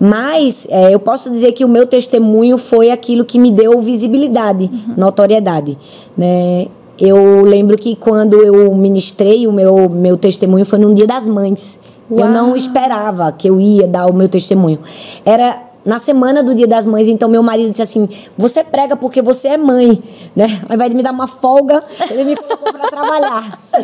[0.00, 4.70] Mas é, eu posso dizer que o meu testemunho foi aquilo que me deu visibilidade,
[4.72, 4.94] uhum.
[4.96, 5.76] notoriedade.
[6.16, 6.68] Né?
[6.98, 11.78] Eu lembro que quando eu ministrei, o meu, meu testemunho foi num dia das mães.
[12.10, 12.20] Uau.
[12.20, 14.78] Eu não esperava que eu ia dar o meu testemunho.
[15.24, 19.22] Era na semana do Dia das Mães, então meu marido disse assim: "Você prega porque
[19.22, 20.02] você é mãe",
[20.34, 20.60] né?
[20.68, 23.58] Ao invés de me dar uma folga, ele me colocou para trabalhar.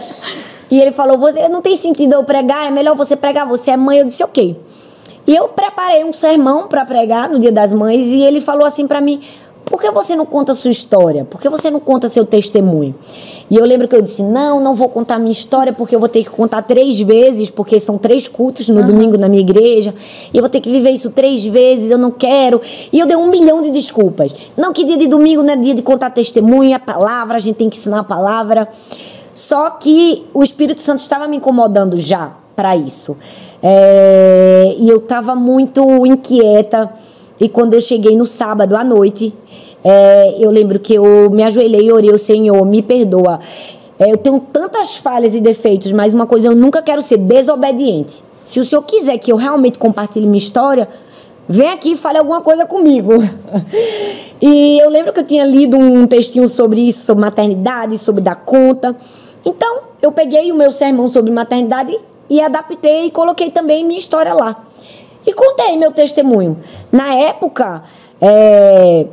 [0.69, 3.77] E ele falou: "Você não tem sentido eu pregar, é melhor você pregar, você é
[3.77, 3.99] mãe".
[3.99, 4.57] Eu disse: "OK".
[5.27, 8.87] E eu preparei um sermão para pregar no Dia das Mães e ele falou assim
[8.87, 9.21] para mim:
[9.67, 11.25] por que você não conta a sua história?
[11.25, 12.95] Por que você não conta seu testemunho?
[13.51, 16.09] E eu lembro que eu disse: não, não vou contar minha história porque eu vou
[16.09, 18.87] ter que contar três vezes, porque são três cultos no uhum.
[18.87, 19.93] domingo na minha igreja,
[20.33, 22.61] e eu vou ter que viver isso três vezes, eu não quero.
[22.93, 24.33] E eu dei um milhão de desculpas.
[24.57, 27.57] Não, que dia de domingo não é dia de contar testemunho, é palavra, a gente
[27.57, 28.69] tem que ensinar a palavra.
[29.35, 33.17] Só que o Espírito Santo estava me incomodando já para isso.
[33.63, 36.91] É, e eu estava muito inquieta.
[37.39, 39.35] E quando eu cheguei no sábado à noite,
[39.85, 43.41] é, eu lembro que eu me ajoelhei e orei, o Senhor, me perdoa.
[43.99, 48.23] É, eu tenho tantas falhas e defeitos, mas uma coisa, eu nunca quero ser desobediente.
[48.45, 50.89] Se o Senhor quiser que eu realmente compartilhe minha história,
[51.49, 53.13] vem aqui e fale alguma coisa comigo.
[54.41, 58.37] e eu lembro que eu tinha lido um textinho sobre isso, sobre maternidade, sobre dar
[58.37, 58.95] conta.
[59.45, 64.35] Então, eu peguei o meu sermão sobre maternidade e adaptei e coloquei também minha história
[64.35, 64.65] lá.
[65.27, 66.57] E contei meu testemunho.
[66.91, 67.83] Na época,
[68.21, 69.07] é,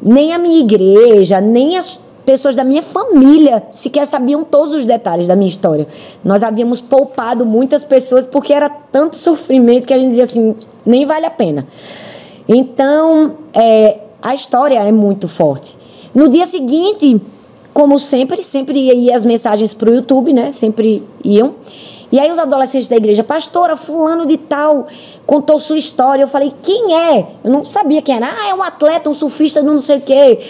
[0.00, 5.26] nem a minha igreja, nem as pessoas da minha família sequer sabiam todos os detalhes
[5.26, 5.86] da minha história.
[6.22, 10.54] Nós havíamos poupado muitas pessoas porque era tanto sofrimento que a gente dizia assim,
[10.84, 11.66] nem vale a pena.
[12.46, 15.76] Então, é, a história é muito forte.
[16.14, 17.20] No dia seguinte,
[17.72, 20.50] como sempre, sempre ia as mensagens para o YouTube, né?
[20.50, 21.54] Sempre iam.
[22.10, 24.86] E aí os adolescentes da igreja, pastora, fulano de tal,
[25.26, 26.22] contou sua história.
[26.22, 27.26] Eu falei, quem é?
[27.44, 28.28] Eu não sabia quem era.
[28.28, 30.40] Ah, é um atleta, um surfista, não sei o quê.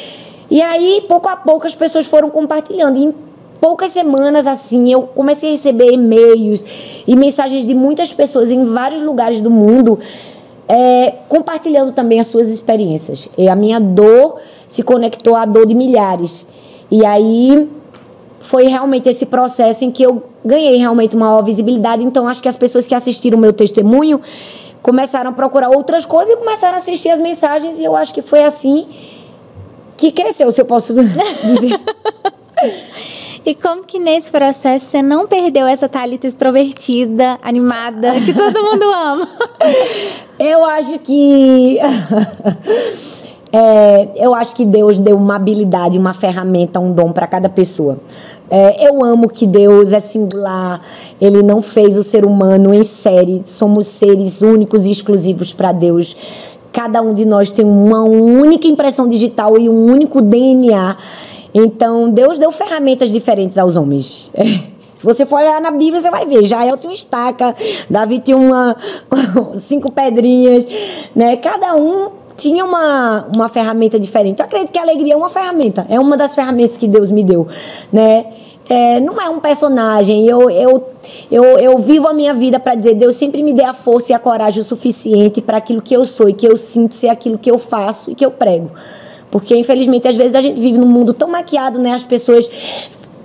[0.50, 2.96] E aí, pouco a pouco, as pessoas foram compartilhando.
[2.96, 3.14] E em
[3.60, 6.64] poucas semanas, assim, eu comecei a receber e-mails
[7.06, 9.98] e mensagens de muitas pessoas em vários lugares do mundo,
[10.68, 13.28] é, compartilhando também as suas experiências.
[13.36, 16.46] E a minha dor se conectou à dor de milhares.
[16.90, 17.68] E aí
[18.48, 22.02] foi realmente esse processo em que eu ganhei realmente maior visibilidade.
[22.02, 24.22] Então, acho que as pessoas que assistiram o meu testemunho
[24.80, 27.78] começaram a procurar outras coisas e começaram a assistir as mensagens.
[27.78, 28.86] E eu acho que foi assim
[29.98, 31.78] que cresceu, se eu posso dizer.
[33.44, 38.84] E como que nesse processo você não perdeu essa Thalita extrovertida, animada, que todo mundo
[38.96, 39.28] ama?
[40.38, 41.78] Eu acho que.
[43.52, 47.98] É, eu acho que Deus deu uma habilidade, uma ferramenta, um dom para cada pessoa.
[48.50, 50.80] É, eu amo que Deus é singular,
[51.20, 56.16] Ele não fez o ser humano em série, somos seres únicos e exclusivos para Deus.
[56.72, 60.96] Cada um de nós tem uma única impressão digital e um único DNA.
[61.52, 64.30] Então, Deus deu ferramentas diferentes aos homens.
[64.34, 64.78] É.
[64.98, 66.42] Se você for olhar na Bíblia, você vai ver.
[66.42, 67.54] Jael tinha uma estaca,
[67.88, 68.76] Davi tinha uma,
[69.54, 70.66] cinco pedrinhas,
[71.14, 71.36] né?
[71.36, 74.38] Cada um tinha uma, uma ferramenta diferente.
[74.38, 77.24] Eu acredito que a alegria é uma ferramenta, é uma das ferramentas que Deus me
[77.24, 77.48] deu,
[77.92, 78.26] né?
[78.70, 80.26] É, não é um personagem.
[80.26, 80.86] Eu, eu,
[81.30, 84.14] eu, eu vivo a minha vida para dizer: Deus sempre me dê a força e
[84.14, 87.38] a coragem o suficiente para aquilo que eu sou e que eu sinto ser aquilo
[87.38, 88.70] que eu faço e que eu prego.
[89.30, 91.92] Porque, infelizmente, às vezes a gente vive num mundo tão maquiado, né?
[91.92, 92.48] As pessoas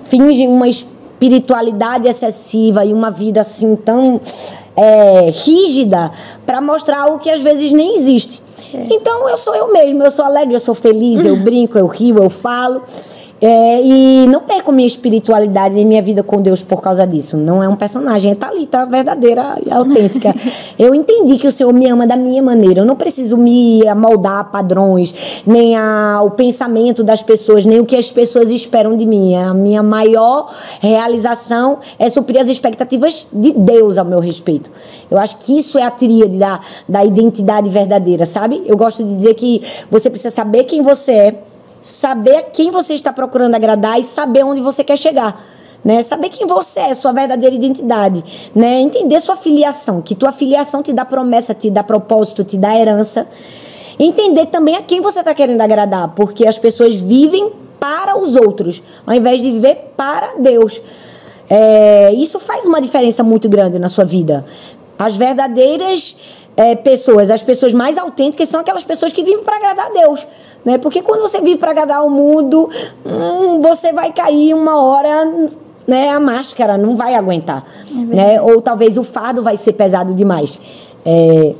[0.05, 4.19] fingem uma espiritualidade excessiva e uma vida assim tão
[4.75, 6.11] é, rígida
[6.45, 8.41] para mostrar algo que às vezes nem existe.
[8.73, 8.87] É.
[8.91, 12.17] Então eu sou eu mesmo, eu sou alegre, eu sou feliz, eu brinco, eu rio,
[12.17, 12.81] eu falo.
[13.45, 17.35] É, e não perco minha espiritualidade e minha vida com Deus por causa disso.
[17.35, 20.33] Não é um personagem, é Thalita verdadeira e autêntica.
[20.79, 22.79] eu entendi que o Senhor me ama da minha maneira.
[22.79, 27.97] Eu não preciso me amoldar a padrões, nem ao pensamento das pessoas, nem o que
[27.97, 29.35] as pessoas esperam de mim.
[29.35, 34.71] A minha maior realização é suprir as expectativas de Deus ao meu respeito.
[35.11, 38.63] Eu acho que isso é a tríade da, da identidade verdadeira, sabe?
[38.65, 41.35] Eu gosto de dizer que você precisa saber quem você é
[41.83, 45.45] saber quem você está procurando agradar e saber onde você quer chegar.
[45.83, 46.01] Né?
[46.01, 48.79] Saber quem você é, sua verdadeira identidade, né?
[48.79, 53.27] Entender sua filiação, que tua filiação te dá promessa, te dá propósito, te dá herança.
[53.99, 58.81] Entender também a quem você está querendo agradar, porque as pessoas vivem para os outros,
[59.05, 60.81] ao invés de viver para Deus.
[61.49, 64.45] É, isso faz uma diferença muito grande na sua vida.
[64.97, 66.15] As verdadeiras
[66.55, 70.27] é, pessoas, as pessoas mais autênticas são aquelas pessoas que vivem para agradar a Deus.
[70.63, 70.77] Né?
[70.77, 72.69] Porque quando você vive para agradar o mundo,
[73.05, 75.25] hum, você vai cair uma hora
[75.85, 77.65] né, a máscara não vai aguentar.
[77.91, 78.41] É né?
[78.41, 80.59] Ou talvez o fardo vai ser pesado demais.
[81.05, 81.53] É,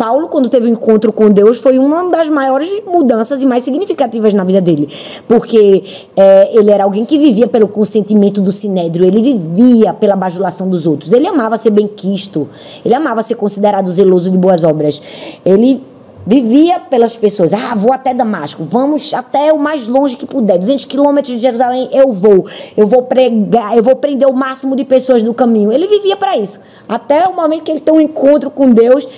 [0.00, 4.32] Paulo, quando teve um encontro com Deus, foi uma das maiores mudanças e mais significativas
[4.32, 4.88] na vida dele.
[5.28, 5.84] Porque
[6.16, 10.86] é, ele era alguém que vivia pelo consentimento do sinédrio, ele vivia pela bajulação dos
[10.86, 11.12] outros.
[11.12, 12.48] Ele amava ser bem-quisto,
[12.82, 15.02] ele amava ser considerado zeloso de boas obras.
[15.44, 15.82] Ele
[16.26, 17.54] Vivia pelas pessoas.
[17.54, 18.62] Ah, vou até Damasco.
[18.62, 20.58] Vamos até o mais longe que puder.
[20.58, 22.46] 200 quilômetros de Jerusalém, eu vou.
[22.76, 25.72] Eu vou pregar, eu vou prender o máximo de pessoas no caminho.
[25.72, 26.60] Ele vivia para isso.
[26.86, 29.08] Até o momento que ele tem um encontro com Deus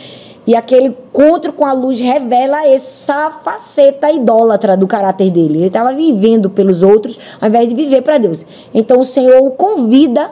[0.47, 5.59] E aquele encontro com a luz revela essa faceta idólatra do caráter dele.
[5.59, 8.45] Ele estava vivendo pelos outros ao invés de viver para Deus.
[8.75, 10.31] Então o Senhor o convida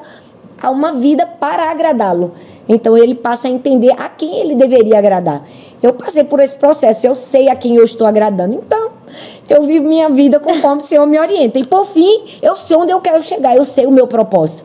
[0.61, 2.33] a uma vida para agradá-lo.
[2.68, 5.44] Então ele passa a entender a quem ele deveria agradar.
[5.83, 8.55] Eu passei por esse processo, eu sei a quem eu estou agradando.
[8.55, 8.90] Então,
[9.49, 11.59] eu vivo minha vida conforme o Senhor me orienta.
[11.59, 14.62] E por fim, eu sei onde eu quero chegar, eu sei o meu propósito.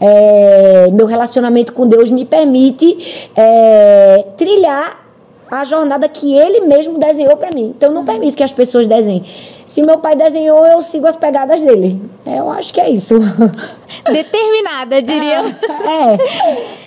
[0.00, 5.06] É, meu relacionamento com Deus me permite é, trilhar
[5.50, 7.72] a jornada que ele mesmo desenhou para mim.
[7.76, 9.24] Então, eu não permito que as pessoas desenhem.
[9.66, 12.00] Se meu pai desenhou, eu sigo as pegadas dele.
[12.24, 13.14] Eu acho que é isso.
[14.12, 15.40] Determinada, diria.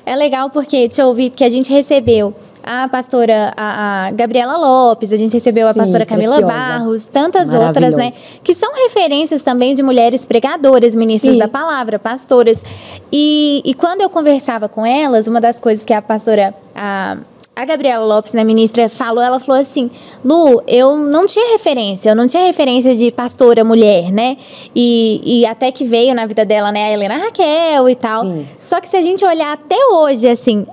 [0.05, 0.11] É.
[0.11, 2.33] É legal porque te ouvi, porque a gente recebeu
[2.71, 6.55] a pastora a, a, Gabriela Lopes, a gente recebeu Sim, a pastora Camila preciosa.
[6.55, 8.13] Barros, tantas outras, né?
[8.43, 11.39] Que são referências também de mulheres pregadoras, ministras Sim.
[11.39, 12.63] da palavra, pastoras.
[13.11, 16.53] E, e quando eu conversava com elas, uma das coisas que a pastora.
[16.75, 17.17] A,
[17.55, 19.91] a Gabriela Lopes, né, ministra, falou, ela falou assim,
[20.23, 24.37] Lu, eu não tinha referência, eu não tinha referência de pastora mulher, né?
[24.73, 28.21] E, e até que veio na vida dela, né, a Helena Raquel e tal.
[28.21, 28.47] Sim.
[28.57, 30.65] Só que se a gente olhar até hoje, assim,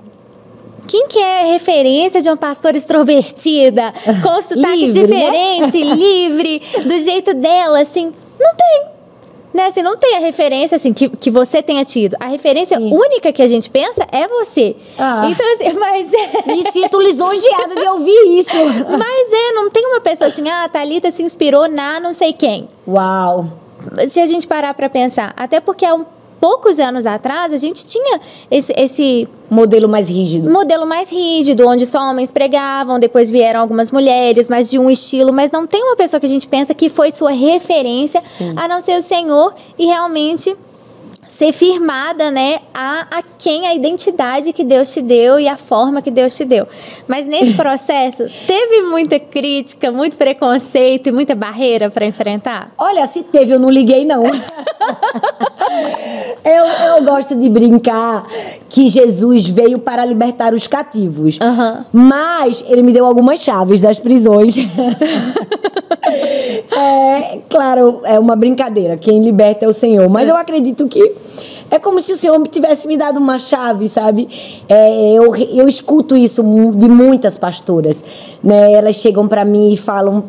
[0.87, 5.59] quem que é referência de uma pastora extrovertida, com sotaque livre, né?
[5.59, 5.93] diferente, né?
[5.95, 8.13] livre, do jeito dela, assim?
[8.39, 8.97] Não tem
[9.53, 12.15] né, assim, não tem a referência assim que, que você tenha tido.
[12.19, 12.93] A referência Sim.
[12.93, 14.75] única que a gente pensa é você.
[14.99, 15.27] Ah.
[15.31, 16.53] Então, assim, mas é...
[16.53, 18.55] Me sinto lisonjeada de ouvir isso.
[18.55, 22.33] Mas é, não tem uma pessoa assim, ah, a Thalita se inspirou na não sei
[22.33, 22.69] quem.
[22.87, 23.47] Uau!
[24.07, 26.05] Se a gente parar para pensar, até porque é um
[26.39, 28.19] poucos anos atrás, a gente tinha
[28.49, 30.49] esse, esse modelo mais rígido.
[30.49, 35.31] Modelo mais rígido, onde só homens pregavam, depois vieram algumas mulheres, mas de um estilo,
[35.33, 38.53] mas não tem uma pessoa que a gente pensa que foi sua referência, Sim.
[38.55, 40.55] a não ser o Senhor, e realmente
[41.37, 46.01] ser firmada, né, a, a quem a identidade que Deus te deu e a forma
[46.01, 46.67] que Deus te deu.
[47.07, 52.71] Mas nesse processo, teve muita crítica, muito preconceito e muita barreira para enfrentar?
[52.75, 54.23] Olha, se teve, eu não liguei, não.
[56.43, 58.25] eu, eu gosto de brincar
[58.67, 61.37] que Jesus veio para libertar os cativos.
[61.39, 61.85] Uhum.
[61.93, 64.55] Mas ele me deu algumas chaves das prisões.
[66.71, 68.97] é, claro, é uma brincadeira.
[68.97, 70.09] Quem liberta é o Senhor.
[70.09, 71.13] Mas eu acredito que
[71.69, 74.27] é como se o Senhor tivesse me dado uma chave, sabe?
[74.69, 76.41] É, eu, eu escuto isso
[76.75, 78.03] de muitas pastoras.
[78.43, 78.73] Né?
[78.73, 80.25] Elas chegam para mim e falam: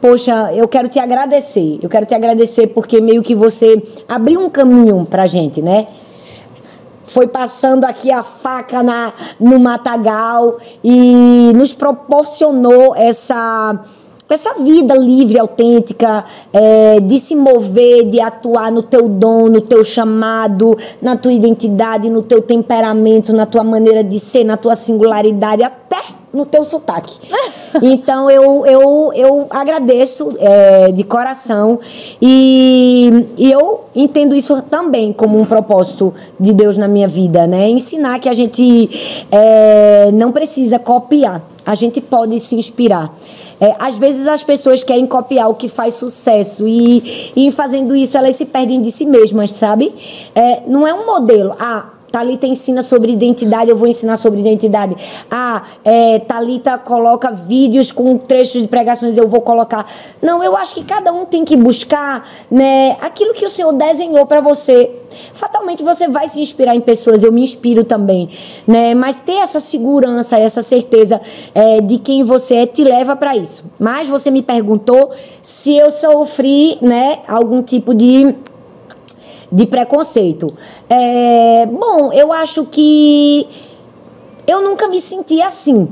[0.00, 1.78] Poxa, eu quero te agradecer.
[1.82, 5.88] Eu quero te agradecer porque meio que você abriu um caminho pra gente, né?
[7.04, 13.80] Foi passando aqui a faca na, no matagal e nos proporcionou essa
[14.34, 19.84] essa vida livre, autêntica, é, de se mover, de atuar no teu dom, no teu
[19.84, 25.62] chamado, na tua identidade, no teu temperamento, na tua maneira de ser, na tua singularidade,
[25.62, 27.18] até no teu sotaque.
[27.82, 31.78] Então eu, eu, eu agradeço é, de coração
[32.20, 37.68] e, e eu entendo isso também como um propósito de Deus na minha vida, né?
[37.68, 43.14] Ensinar que a gente é, não precisa copiar, a gente pode se inspirar.
[43.60, 48.18] É, às vezes as pessoas querem copiar o que faz sucesso e, e fazendo isso
[48.18, 49.94] elas se perdem de si mesmas, sabe?
[50.34, 51.54] É, não é um modelo.
[51.60, 54.96] Ah, Talita ensina sobre identidade, eu vou ensinar sobre identidade.
[55.30, 59.86] Ah, é, Talita coloca vídeos com trechos de pregações, eu vou colocar.
[60.20, 64.26] Não, eu acho que cada um tem que buscar, né, aquilo que o Senhor desenhou
[64.26, 64.90] para você.
[65.32, 68.28] Fatalmente você vai se inspirar em pessoas, eu me inspiro também,
[68.66, 68.94] né?
[68.94, 71.20] Mas ter essa segurança, essa certeza
[71.54, 73.64] é, de quem você é te leva para isso.
[73.78, 75.10] Mas você me perguntou
[75.42, 78.34] se eu sofri, né, algum tipo de
[79.50, 80.46] de preconceito.
[80.88, 83.48] É, bom, eu acho que
[84.46, 85.88] eu nunca me senti assim.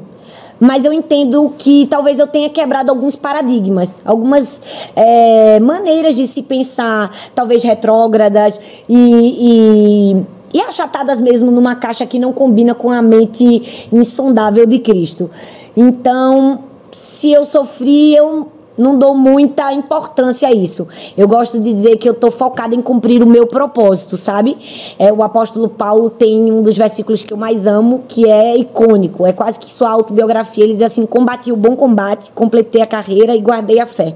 [0.61, 4.61] Mas eu entendo que talvez eu tenha quebrado alguns paradigmas, algumas
[4.97, 12.18] é, maneiras de se pensar, talvez retrógradas e, e e achatadas mesmo numa caixa que
[12.18, 15.31] não combina com a mente insondável de Cristo.
[15.77, 20.87] Então, se eu sofri, eu não dou muita importância a isso.
[21.17, 24.57] Eu gosto de dizer que eu estou focada em cumprir o meu propósito, sabe?
[24.99, 29.27] É, o apóstolo Paulo tem um dos versículos que eu mais amo, que é icônico.
[29.27, 30.62] É quase que sua autobiografia.
[30.62, 34.14] Ele diz assim: combati o bom combate, completei a carreira e guardei a fé.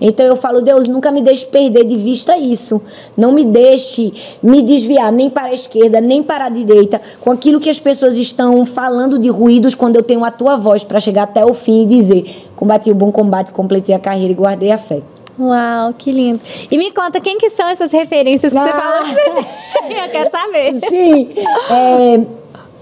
[0.00, 2.82] Então eu falo, Deus, nunca me deixe perder de vista isso.
[3.16, 7.58] Não me deixe me desviar nem para a esquerda, nem para a direita, com aquilo
[7.58, 11.22] que as pessoas estão falando de ruídos quando eu tenho a tua voz para chegar
[11.22, 14.78] até o fim e dizer: combati o bom combate, completei a carreira e guardei a
[14.78, 15.02] fé.
[15.36, 16.40] Uau, que lindo.
[16.70, 18.62] E me conta, quem que são essas referências que ah.
[18.62, 19.44] você falou?
[20.04, 20.74] Eu quero saber.
[20.88, 21.30] Sim.
[21.68, 22.20] É,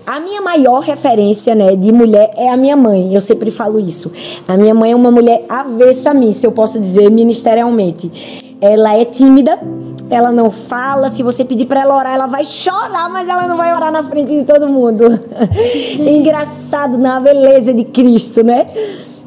[0.06, 3.14] a minha maior referência, né, de mulher é a minha mãe.
[3.14, 4.12] Eu sempre falo isso.
[4.46, 8.44] A minha mãe é uma mulher avessa a mim, se eu posso dizer ministerialmente.
[8.60, 9.58] Ela é tímida,
[10.10, 11.08] ela não fala.
[11.08, 14.02] Se você pedir para ela orar, ela vai chorar, mas ela não vai orar na
[14.02, 15.18] frente de todo mundo.
[16.06, 18.66] Engraçado na beleza de Cristo, né?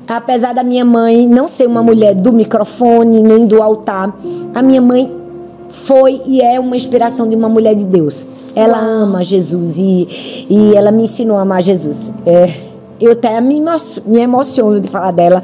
[0.08, 4.16] Apesar da minha mãe não ser uma mulher do microfone nem do altar,
[4.54, 5.10] a minha mãe
[5.70, 8.26] foi e é uma inspiração de uma mulher de Deus.
[8.56, 12.12] Ela ama Jesus e, e ela me ensinou a amar Jesus.
[12.26, 12.54] É,
[13.02, 13.62] eu até me,
[14.22, 15.42] emociono de falar dela,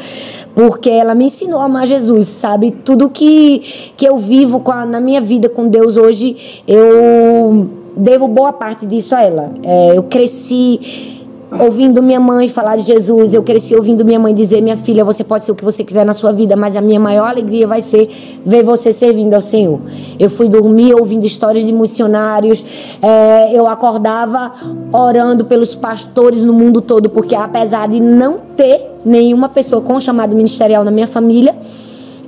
[0.54, 2.72] porque ela me ensinou a amar Jesus, sabe?
[2.72, 8.54] Tudo que, que eu vivo a, na minha vida com Deus hoje, eu devo boa
[8.54, 9.52] parte disso a ela.
[9.64, 11.19] É, eu cresci
[11.52, 15.24] ouvindo minha mãe falar de Jesus, eu cresci ouvindo minha mãe dizer: minha filha, você
[15.24, 17.82] pode ser o que você quiser na sua vida, mas a minha maior alegria vai
[17.82, 18.10] ser
[18.46, 19.80] ver você servindo ao Senhor.
[20.20, 22.64] Eu fui dormir ouvindo histórias de missionários,
[23.02, 24.54] é, eu acordava
[24.92, 30.36] orando pelos pastores no mundo todo, porque apesar de não ter nenhuma pessoa com chamado
[30.36, 31.56] ministerial na minha família,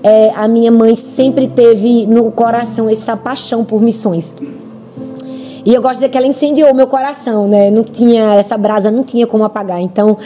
[0.04, 4.36] é, a minha mãe sempre teve no coração essa paixão por missões.
[5.66, 7.70] E eu gosto de dizer que ela incendiou meu coração, né?
[7.70, 9.80] Não tinha, essa brasa não tinha como apagar.
[9.80, 10.18] Então,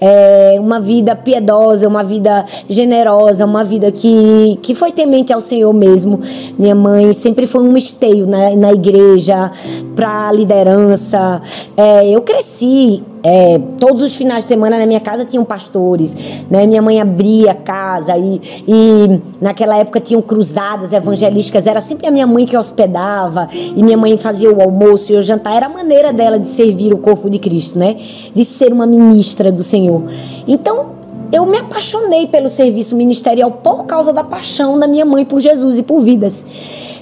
[0.00, 5.72] é uma vida piedosa, uma vida generosa, uma vida que, que foi temente ao Senhor
[5.72, 6.20] mesmo.
[6.58, 9.50] Minha mãe sempre foi um esteio na, na igreja,
[9.94, 11.40] para liderança.
[11.76, 16.14] É, eu cresci é, todos os finais de semana na minha casa tinham pastores,
[16.50, 16.66] né?
[16.66, 21.66] Minha mãe abria casa e, e naquela época tinham cruzadas evangelísticas.
[21.66, 25.22] Era sempre a minha mãe que hospedava e minha mãe fazia o almoço e o
[25.22, 25.54] jantar.
[25.54, 27.96] Era a maneira dela de servir o corpo de Cristo, né?
[28.34, 30.02] De ser uma ministra do Senhor.
[30.46, 30.86] Então
[31.30, 35.78] eu me apaixonei pelo serviço ministerial por causa da paixão da minha mãe por Jesus
[35.78, 36.44] e por vidas.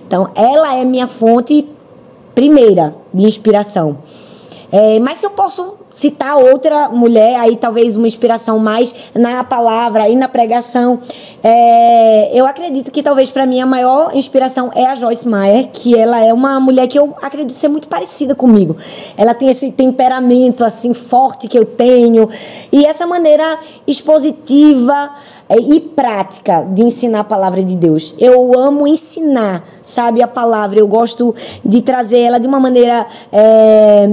[0.06, 1.66] Então ela é minha fonte
[2.34, 3.98] primeira de inspiração.
[4.72, 10.08] É, mas se eu posso citar outra mulher, aí talvez uma inspiração mais na palavra
[10.08, 11.00] e na pregação,
[11.42, 15.96] é, eu acredito que talvez para mim a maior inspiração é a Joyce Meyer, que
[15.96, 18.76] ela é uma mulher que eu acredito ser muito parecida comigo.
[19.16, 22.28] Ela tem esse temperamento assim forte que eu tenho
[22.70, 25.10] e essa maneira expositiva
[25.48, 28.14] é, e prática de ensinar a palavra de Deus.
[28.18, 30.78] Eu amo ensinar, sabe, a palavra.
[30.78, 34.08] Eu gosto de trazer ela de uma maneira é,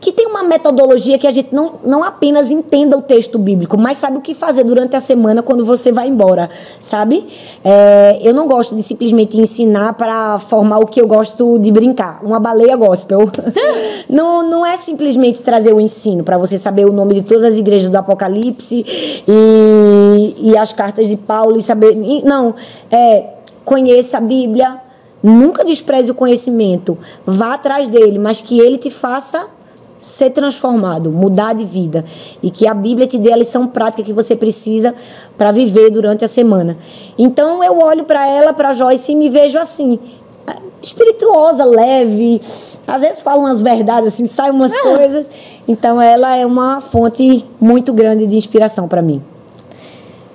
[0.00, 3.96] que tem uma metodologia que a gente não, não apenas entenda o texto bíblico, mas
[3.96, 7.26] sabe o que fazer durante a semana quando você vai embora, sabe?
[7.64, 12.20] É, eu não gosto de simplesmente ensinar para formar o que eu gosto de brincar,
[12.22, 13.20] uma baleia gospel.
[14.08, 17.58] não, não é simplesmente trazer o ensino para você saber o nome de todas as
[17.58, 18.84] igrejas do Apocalipse
[19.26, 21.94] e, e as cartas de Paulo e saber.
[22.24, 22.54] Não,
[22.90, 23.36] é
[23.66, 24.80] conheça a Bíblia,
[25.20, 29.48] nunca despreze o conhecimento, vá atrás dele, mas que ele te faça
[30.06, 32.04] ser transformado, mudar de vida
[32.40, 34.94] e que a Bíblia te dê a lição prática que você precisa
[35.36, 36.76] para viver durante a semana.
[37.18, 39.98] Então eu olho para ela, para Joyce e me vejo assim,
[40.80, 42.40] espirituosa, leve,
[42.86, 44.82] às vezes fala umas verdades assim, sai umas ah.
[44.82, 45.28] coisas.
[45.66, 49.20] Então ela é uma fonte muito grande de inspiração para mim.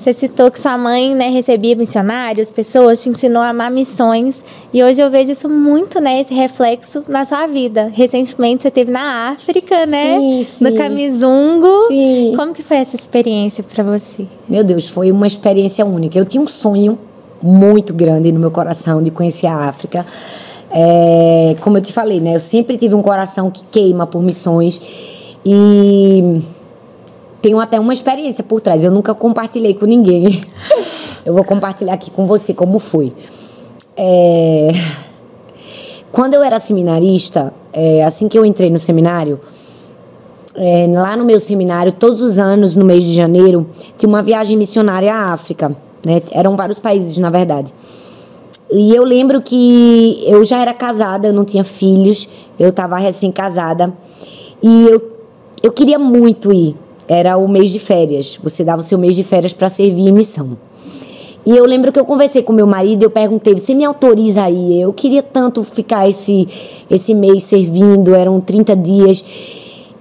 [0.01, 4.43] Você citou que sua mãe né, recebia missionários, pessoas, te ensinou a amar missões.
[4.73, 6.19] E hoje eu vejo isso muito, né?
[6.19, 7.91] Esse reflexo na sua vida.
[7.93, 10.17] Recentemente você teve na África, né?
[10.17, 10.63] Sim, sim.
[10.63, 11.67] No Camizungo.
[11.87, 12.33] Sim.
[12.35, 14.25] Como que foi essa experiência para você?
[14.49, 16.17] Meu Deus, foi uma experiência única.
[16.17, 16.97] Eu tinha um sonho
[17.39, 20.03] muito grande no meu coração de conhecer a África.
[20.71, 22.33] É, como eu te falei, né?
[22.35, 24.81] Eu sempre tive um coração que queima por missões.
[25.45, 26.41] E
[27.41, 28.83] tenho até uma experiência por trás.
[28.83, 30.41] Eu nunca compartilhei com ninguém.
[31.25, 33.13] Eu vou compartilhar aqui com você como foi.
[33.95, 34.71] É...
[36.11, 39.39] Quando eu era seminarista, é, assim que eu entrei no seminário,
[40.55, 43.67] é, lá no meu seminário, todos os anos, no mês de janeiro,
[43.97, 45.73] tinha uma viagem missionária à África.
[46.05, 46.21] Né?
[46.31, 47.73] Eram vários países, na verdade.
[48.69, 52.27] E eu lembro que eu já era casada, eu não tinha filhos,
[52.59, 53.93] eu estava recém-casada.
[54.61, 55.01] E eu,
[55.63, 56.75] eu queria muito ir
[57.11, 58.39] era o mês de férias.
[58.41, 60.57] Você dava o seu mês de férias para servir em missão.
[61.45, 64.79] E eu lembro que eu conversei com meu marido, eu perguntei: "Você me autoriza aí?
[64.79, 66.47] Eu queria tanto ficar esse
[66.89, 69.25] esse mês servindo, eram 30 dias".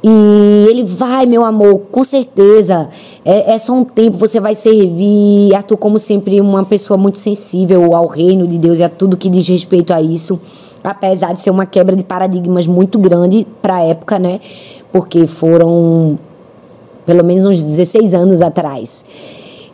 [0.02, 2.88] E ele vai, meu amor, com certeza.
[3.24, 5.52] É, é só um tempo, você vai servir.
[5.52, 9.28] Arthur, como sempre, uma pessoa muito sensível ao reino de Deus e a tudo que
[9.28, 10.40] diz respeito a isso.
[10.82, 14.40] Apesar de ser uma quebra de paradigmas muito grande para a época, né?
[14.90, 16.18] Porque foram
[17.10, 19.04] pelo menos uns 16 anos atrás.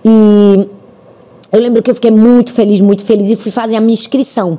[0.03, 0.66] E
[1.53, 4.59] eu lembro que eu fiquei muito feliz, muito feliz e fui fazer a minha inscrição.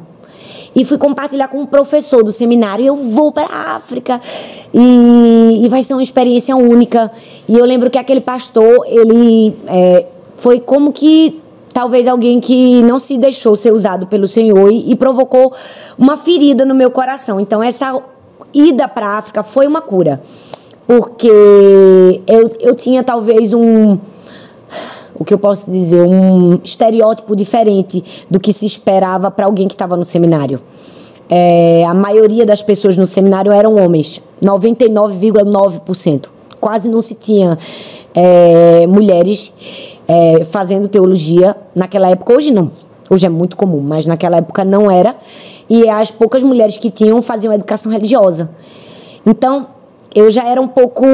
[0.76, 2.86] e fui compartilhar com um professor do seminário.
[2.86, 4.22] Eu vou para a África
[4.72, 7.12] e, e, vai ser uma experiência única.
[7.50, 10.06] E eu lembro que aquele pastor, ele é,
[10.36, 11.42] foi como que
[11.74, 15.52] talvez alguém que não se deixou ser usado pelo Senhor e, e provocou
[15.98, 17.40] uma ferida no meu coração.
[17.40, 18.00] Então, essa
[18.54, 20.22] ida para a África foi uma cura,
[20.88, 21.28] porque
[22.26, 24.00] eu, eu tinha talvez um.
[25.14, 26.02] O que eu posso dizer?
[26.02, 30.62] Um estereótipo diferente do que se esperava para alguém que estava no seminário.
[31.30, 36.30] É, a maioria das pessoas no seminário eram homens, 99,9%.
[36.62, 37.58] Quase não se tinha
[38.16, 39.54] é, mulheres
[40.08, 42.34] é, fazendo teologia naquela época.
[42.34, 42.72] Hoje não.
[43.10, 45.18] Hoje é muito comum, mas naquela época não era.
[45.70, 48.50] E as poucas mulheres que tinham faziam educação religiosa.
[49.26, 49.68] Então,
[50.18, 51.06] eu já era um pouco.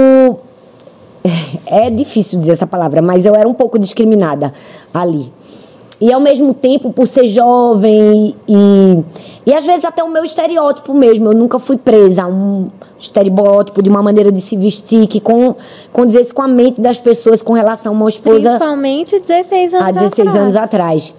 [1.65, 4.53] É difícil dizer essa palavra, mas eu era um pouco discriminada
[4.93, 5.31] ali.
[5.99, 9.03] E ao mesmo tempo, por ser jovem e,
[9.45, 12.67] e às vezes até o meu estereótipo mesmo, eu nunca fui presa a um
[12.99, 15.55] estereótipo de uma maneira de se vestir que com,
[15.93, 18.49] condizesse com a mente das pessoas com relação a uma esposa.
[18.49, 20.41] Principalmente 16 anos Há 16 atrás.
[20.41, 21.15] anos atrás.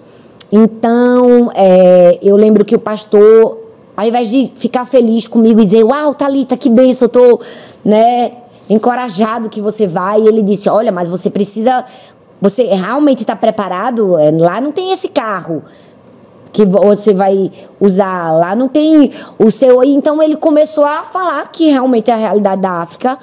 [0.51, 3.64] Então, é, eu lembro que o pastor,
[3.95, 7.41] ao invés de ficar feliz comigo e dizer, uau, Thalita, que benção, eu tô,
[7.83, 8.33] né,
[8.69, 11.85] encorajado que você vai, ele disse, olha, mas você precisa
[12.41, 14.17] você realmente está preparado?
[14.19, 15.63] É, lá não tem esse carro
[16.51, 19.83] que você vai usar, lá não tem o seu.
[19.83, 23.17] Então ele começou a falar que realmente é a realidade da África.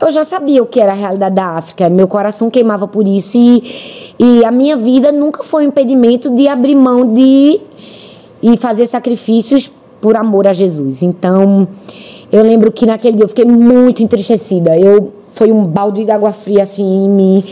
[0.00, 3.36] Eu já sabia o que era a realidade da África, meu coração queimava por isso
[3.36, 7.60] e, e a minha vida nunca foi um impedimento de abrir mão de
[8.42, 9.70] e fazer sacrifícios
[10.00, 11.02] por amor a Jesus.
[11.02, 11.68] Então,
[12.32, 14.78] eu lembro que naquele dia eu fiquei muito entristecida.
[14.78, 17.44] Eu foi um balde de água fria assim em mim.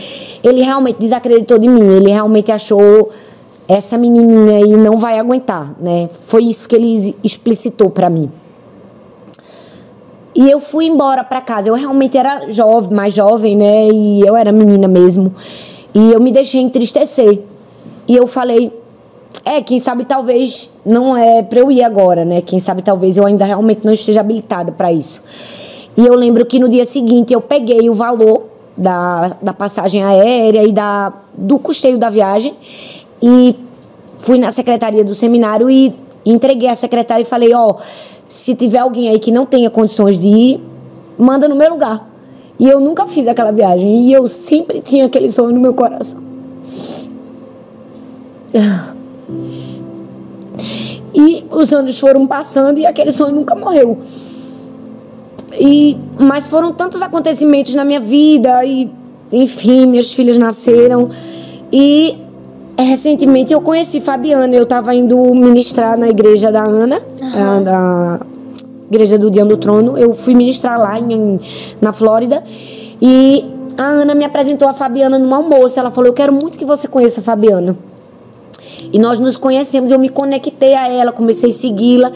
[0.43, 3.09] Ele realmente desacreditou de mim, ele realmente achou
[3.67, 6.09] essa menininha aí não vai aguentar, né?
[6.21, 8.31] Foi isso que ele explicitou para mim.
[10.33, 11.69] E eu fui embora para casa.
[11.69, 13.89] Eu realmente era jovem, mais jovem, né?
[13.89, 15.35] E eu era menina mesmo.
[15.93, 17.41] E eu me deixei entristecer.
[18.07, 18.73] E eu falei,
[19.45, 22.41] é, quem sabe talvez não é para eu ir agora, né?
[22.41, 25.21] Quem sabe talvez eu ainda realmente não esteja habilitada para isso.
[25.95, 28.43] E eu lembro que no dia seguinte eu peguei o valor
[28.75, 32.53] da, da passagem aérea e da, do custeio da viagem
[33.21, 33.55] e
[34.19, 35.93] fui na secretaria do seminário e
[36.25, 37.75] entreguei a secretária e falei, ó, oh,
[38.27, 40.63] se tiver alguém aí que não tenha condições de ir,
[41.17, 42.07] manda no meu lugar.
[42.59, 46.21] E eu nunca fiz aquela viagem e eu sempre tinha aquele sonho no meu coração.
[51.13, 53.99] E os anos foram passando e aquele sonho nunca morreu.
[55.53, 58.89] E, mas foram tantos acontecimentos na minha vida e,
[59.31, 61.09] enfim, meus filhos nasceram.
[61.71, 62.17] E
[62.77, 64.53] recentemente eu conheci Fabiana.
[64.55, 67.63] Eu estava indo ministrar na igreja da Ana, uhum.
[67.63, 68.19] da
[68.89, 69.97] igreja do Dia do Trono.
[69.97, 71.39] Eu fui ministrar lá em,
[71.81, 72.43] na Flórida.
[73.01, 73.45] E
[73.77, 75.79] a Ana me apresentou a Fabiana num almoço.
[75.79, 77.75] Ela falou: Eu quero muito que você conheça a Fabiana.
[78.91, 82.11] E nós nos conhecemos, eu me conectei a ela, comecei a segui-la.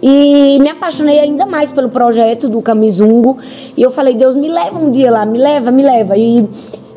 [0.00, 3.38] E me apaixonei ainda mais pelo projeto do Camizungo.
[3.76, 6.16] E eu falei, Deus, me leva um dia lá, me leva, me leva.
[6.16, 6.48] E,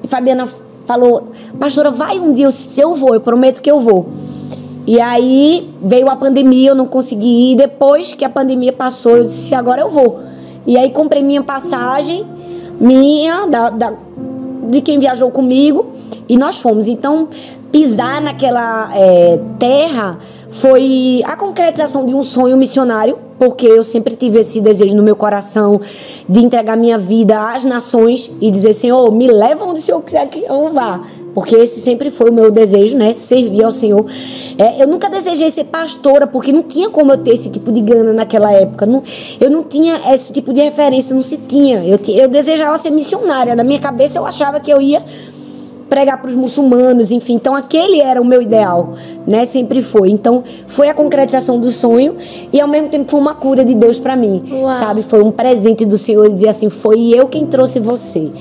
[0.03, 0.47] e Fabiana
[0.85, 1.29] falou,
[1.59, 4.09] pastora, vai um dia, se eu vou, eu prometo que eu vou.
[4.85, 7.55] E aí veio a pandemia, eu não consegui ir.
[7.55, 10.19] Depois que a pandemia passou, eu disse, agora eu vou.
[10.65, 12.25] E aí comprei minha passagem,
[12.79, 13.93] minha, da, da
[14.69, 15.87] de quem viajou comigo,
[16.29, 16.87] e nós fomos.
[16.87, 17.27] Então,
[17.72, 20.19] pisar naquela é, terra
[20.51, 25.15] foi a concretização de um sonho missionário, porque eu sempre tive esse desejo no meu
[25.15, 25.80] coração
[26.28, 30.28] de entregar minha vida às nações e dizer, Senhor, me leva onde o Senhor quiser
[30.28, 31.01] que eu vá.
[31.34, 33.13] Porque esse sempre foi o meu desejo, né?
[33.13, 34.05] Servir ao Senhor.
[34.57, 37.80] É, eu nunca desejei ser pastora, porque não tinha como eu ter esse tipo de
[37.80, 38.86] gana naquela época.
[38.86, 39.01] Não,
[39.39, 41.86] eu não tinha esse tipo de referência, não se tinha.
[41.86, 43.55] Eu, eu desejava ser missionária.
[43.55, 45.05] Na minha cabeça eu achava que eu ia
[45.91, 47.33] pregar para os muçulmanos, enfim.
[47.33, 48.93] Então aquele era o meu ideal,
[49.27, 49.43] né?
[49.43, 50.09] Sempre foi.
[50.09, 52.15] Então foi a concretização do sonho
[52.53, 54.71] e ao mesmo tempo foi uma cura de Deus para mim, Uau.
[54.71, 55.03] sabe?
[55.03, 58.31] Foi um presente do Senhor dizer assim, foi eu quem trouxe você,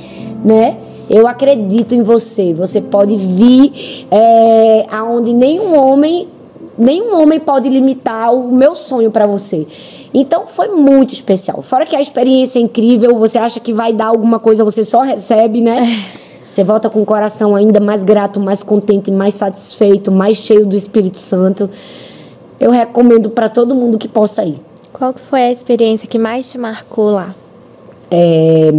[0.44, 0.76] né?
[1.10, 2.54] Eu acredito em você.
[2.54, 6.28] Você pode vir é, aonde nenhum homem,
[6.78, 9.66] nenhum homem pode limitar o meu sonho para você.
[10.14, 11.62] Então foi muito especial.
[11.62, 15.00] Fora que a experiência é incrível, você acha que vai dar alguma coisa, você só
[15.00, 15.82] recebe, né?
[16.50, 20.74] Você volta com o coração ainda mais grato, mais contente, mais satisfeito, mais cheio do
[20.74, 21.70] Espírito Santo.
[22.58, 24.60] Eu recomendo para todo mundo que possa ir.
[24.92, 27.36] Qual que foi a experiência que mais te marcou lá?
[28.10, 28.72] É...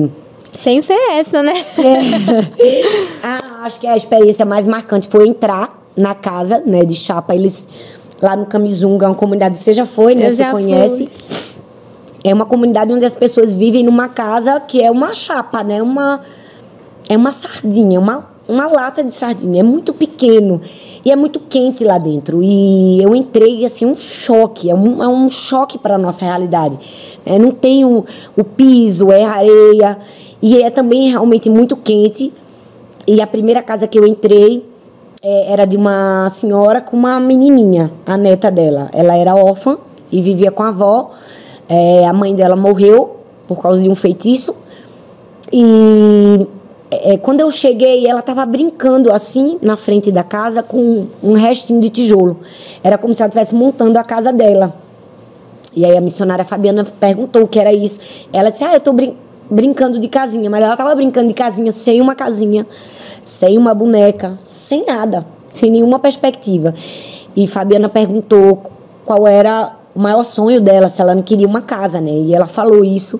[0.51, 1.53] Sem ser essa, né?
[2.59, 2.83] É.
[3.23, 7.33] ah, acho que a experiência mais marcante foi entrar na casa, né, de chapa.
[7.33, 7.65] Eles
[8.21, 10.27] lá no Camizunga, uma comunidade, você já foi, né?
[10.27, 11.09] Eu você conhece.
[12.21, 15.81] É uma comunidade onde as pessoas vivem numa casa que é uma chapa, né?
[15.81, 16.19] Uma,
[17.11, 19.59] é uma sardinha, uma, uma lata de sardinha.
[19.59, 20.61] É muito pequeno
[21.03, 22.41] e é muito quente lá dentro.
[22.41, 24.69] E eu entrei, assim, um choque.
[24.69, 26.79] É um, é um choque para a nossa realidade.
[27.25, 28.05] É, não tem o,
[28.37, 29.97] o piso, é areia.
[30.41, 32.31] E é também realmente muito quente.
[33.05, 34.65] E a primeira casa que eu entrei
[35.21, 38.89] é, era de uma senhora com uma menininha, a neta dela.
[38.93, 39.77] Ela era órfã
[40.09, 41.11] e vivia com a avó.
[41.67, 43.17] É, a mãe dela morreu
[43.49, 44.55] por causa de um feitiço.
[45.51, 46.47] E
[46.91, 51.79] é, quando eu cheguei, ela estava brincando assim na frente da casa com um restinho
[51.79, 52.41] de tijolo.
[52.83, 54.75] Era como se ela estivesse montando a casa dela.
[55.73, 57.97] E aí a missionária Fabiana perguntou o que era isso.
[58.33, 59.15] Ela disse: Ah, eu estou brin
[59.49, 60.49] brincando de casinha.
[60.49, 62.67] Mas ela estava brincando de casinha sem uma casinha,
[63.23, 66.73] sem uma boneca, sem nada, sem nenhuma perspectiva.
[67.35, 68.63] E Fabiana perguntou
[69.05, 72.11] qual era o maior sonho dela, se ela não queria uma casa, né?
[72.11, 73.19] E ela falou isso.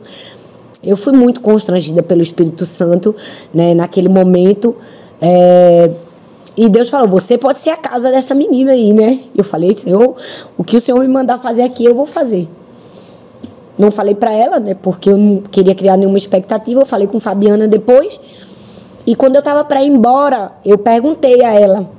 [0.83, 3.15] Eu fui muito constrangida pelo Espírito Santo,
[3.53, 3.73] né?
[3.73, 4.75] Naquele momento.
[5.21, 5.91] É...
[6.57, 9.19] E Deus falou: Você pode ser a casa dessa menina aí, né?
[9.35, 10.15] Eu falei: Senhor,
[10.57, 12.47] o que o Senhor me mandar fazer aqui, eu vou fazer.
[13.77, 14.75] Não falei para ela, né?
[14.79, 16.81] Porque eu não queria criar nenhuma expectativa.
[16.81, 18.19] Eu falei com Fabiana depois.
[19.05, 21.89] E quando eu estava para ir embora, eu perguntei a ela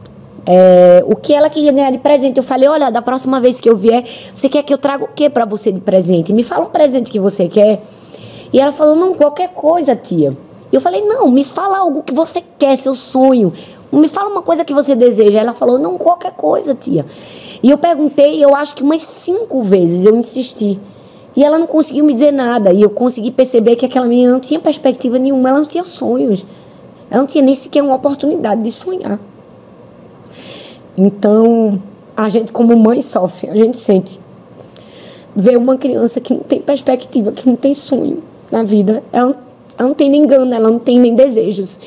[0.47, 2.37] é, o que ela queria ganhar de presente.
[2.37, 4.05] Eu falei: Olha, da próxima vez que eu vier,
[4.35, 6.33] você quer que eu traga o que para você de presente?
[6.33, 7.83] Me fala um presente que você quer.
[8.53, 10.37] E ela falou: Não, qualquer coisa, tia.
[10.71, 13.53] E eu falei: Não, me fala algo que você quer, seu sonho.
[13.91, 15.41] Me fala uma coisa que você deseja.
[15.41, 17.07] Ela falou: Não, qualquer coisa, tia.
[17.63, 20.79] E eu perguntei, eu acho que umas cinco vezes eu insisti.
[21.35, 22.73] E ela não conseguiu me dizer nada.
[22.73, 26.45] E eu consegui perceber que aquela menina não tinha perspectiva nenhuma, ela não tinha sonhos.
[27.11, 29.19] Ela não tinha nem sequer uma oportunidade de sonhar.
[30.97, 31.81] Então,
[32.15, 34.21] a gente, como mãe, sofre, a gente sente.
[35.35, 38.23] Ver uma criança que não tem perspectiva, que não tem sonho
[38.53, 39.37] na vida, ela,
[39.79, 41.79] ela não tem nem gana, ela não tem nem desejos.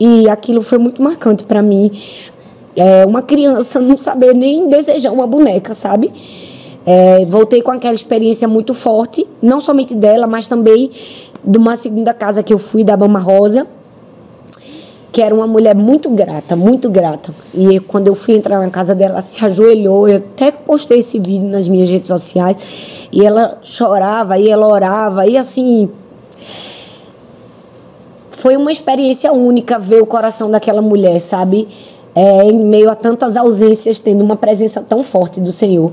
[0.00, 1.90] E aquilo foi muito marcante para mim.
[2.76, 6.12] É, uma criança não saber nem desejar uma boneca, sabe?
[6.86, 10.90] É, voltei com aquela experiência muito forte, não somente dela, mas também
[11.44, 13.66] de uma segunda casa que eu fui, da Bama Rosa
[15.10, 17.32] que era uma mulher muito grata, muito grata.
[17.54, 20.08] E quando eu fui entrar na casa dela, ela se ajoelhou.
[20.08, 23.08] Eu até postei esse vídeo nas minhas redes sociais.
[23.10, 25.88] E ela chorava, e ela orava, e assim.
[28.30, 31.66] Foi uma experiência única ver o coração daquela mulher, sabe?
[32.14, 35.92] É, em meio a tantas ausências, tendo uma presença tão forte do Senhor.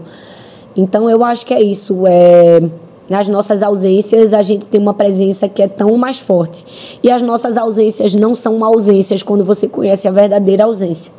[0.76, 2.04] Então eu acho que é isso.
[2.06, 2.62] É
[3.10, 6.66] nas nossas ausências, a gente tem uma presença que é tão mais forte.
[7.04, 11.12] E as nossas ausências não são ausências quando você conhece a verdadeira ausência.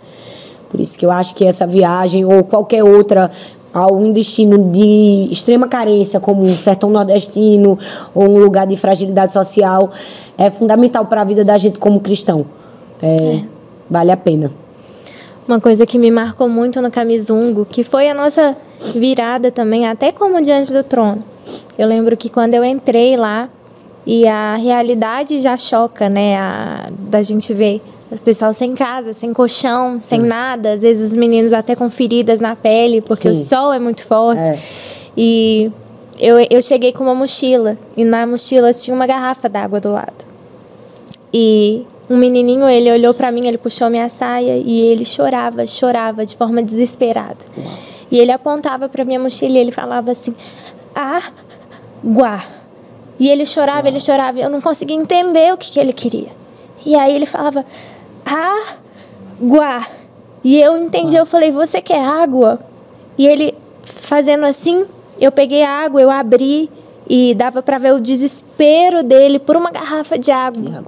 [0.68, 3.30] Por isso que eu acho que essa viagem ou qualquer outra
[3.72, 7.78] a um destino de extrema carência, como um sertão nordestino
[8.14, 9.90] ou um lugar de fragilidade social,
[10.38, 12.46] é fundamental para a vida da gente como cristão.
[13.02, 13.44] É, é.
[13.88, 14.50] Vale a pena.
[15.46, 18.56] Uma coisa que me marcou muito no Camizungo, que foi a nossa
[18.94, 21.22] virada também, até como diante do trono
[21.78, 23.48] eu lembro que quando eu entrei lá,
[24.06, 26.36] e a realidade já choca, né?
[26.36, 30.22] A, da gente ver o pessoal sem casa, sem colchão, sem é.
[30.22, 30.72] nada.
[30.74, 33.40] Às vezes os meninos até com feridas na pele, porque Sim.
[33.40, 34.42] o sol é muito forte.
[34.42, 34.58] É.
[35.16, 35.72] E
[36.20, 37.76] eu, eu cheguei com uma mochila.
[37.96, 40.24] E na mochila tinha uma garrafa d'água do lado.
[41.34, 46.24] E um menininho, ele olhou para mim, ele puxou minha saia e ele chorava, chorava
[46.24, 47.44] de forma desesperada.
[48.10, 50.34] E ele apontava para minha mochila e ele falava assim:
[50.94, 52.42] água.
[53.18, 56.28] E ele chorava, ele chorava, eu não conseguia entender o que, que ele queria.
[56.84, 57.64] E aí ele falava,
[58.24, 59.86] água.
[60.44, 62.60] E eu entendi, eu falei, você quer água?
[63.18, 64.84] E ele fazendo assim,
[65.18, 66.70] eu peguei a água, eu abri
[67.08, 70.84] e dava para ver o desespero dele por uma garrafa de água.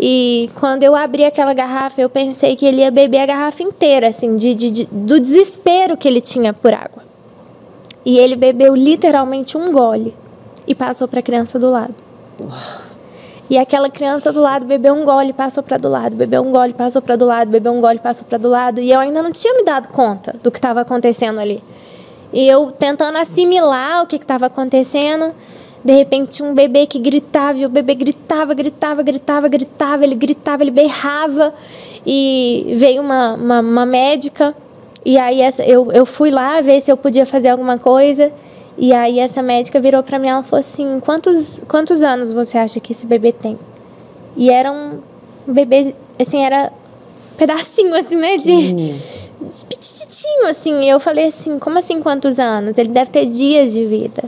[0.00, 4.08] E quando eu abri aquela garrafa, eu pensei que ele ia beber a garrafa inteira,
[4.08, 7.02] assim, de, de, de do desespero que ele tinha por água.
[8.04, 10.14] E ele bebeu literalmente um gole
[10.66, 11.94] e passou para a criança do lado.
[13.50, 16.72] E aquela criança do lado bebeu um gole, passou para do lado, bebeu um gole,
[16.72, 19.30] passou para do lado, bebeu um gole, passou para do lado, e eu ainda não
[19.30, 21.62] tinha me dado conta do que estava acontecendo ali.
[22.32, 25.34] E eu tentando assimilar o que estava acontecendo,
[25.84, 30.14] de repente tinha um bebê que gritava, e o bebê gritava, gritava, gritava, gritava, ele
[30.14, 31.54] gritava, ele berrava,
[32.06, 34.54] e veio uma, uma, uma médica
[35.04, 38.32] e aí essa, eu, eu fui lá ver se eu podia fazer alguma coisa.
[38.78, 42.80] E aí essa médica virou para mim ela falou assim: quantos, quantos anos você acha
[42.80, 43.58] que esse bebê tem?
[44.36, 45.00] E era um
[45.46, 46.72] bebê, assim, era
[47.32, 48.36] um pedacinho assim, né?
[48.38, 48.94] De,
[49.68, 50.84] petititinho, assim.
[50.84, 52.78] E eu falei assim, como assim quantos anos?
[52.78, 54.24] Ele deve ter dias de vida.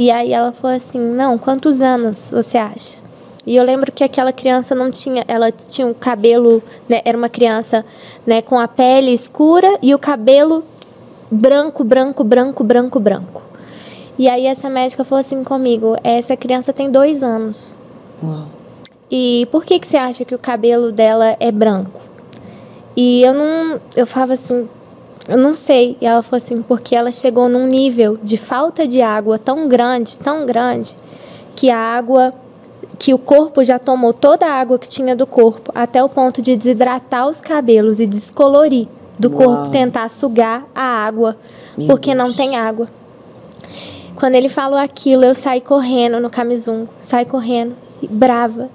[0.00, 2.96] E aí ela falou assim, não, quantos anos você acha?
[3.46, 7.28] E eu lembro que aquela criança não tinha, ela tinha o cabelo, né, era uma
[7.28, 7.84] criança,
[8.26, 10.64] né, com a pele escura e o cabelo
[11.30, 13.42] branco, branco, branco, branco, branco.
[14.18, 17.76] E aí essa médica falou assim comigo, essa criança tem dois anos.
[18.24, 18.46] Uau.
[19.10, 22.00] E por que que você acha que o cabelo dela é branco?
[22.96, 24.66] E eu não, eu falava assim,
[25.28, 25.96] eu não sei.
[26.00, 30.18] E ela falou assim, porque ela chegou num nível de falta de água tão grande,
[30.18, 30.96] tão grande,
[31.54, 32.32] que a água
[32.98, 36.42] que o corpo já tomou toda a água que tinha do corpo, até o ponto
[36.42, 39.38] de desidratar os cabelos e descolorir, do Uau.
[39.38, 41.34] corpo tentar sugar a água,
[41.78, 42.18] Meu porque Deus.
[42.18, 42.88] não tem água.
[44.16, 47.74] Quando ele falou aquilo, eu saí correndo no camisungo, saí correndo,
[48.10, 48.68] brava.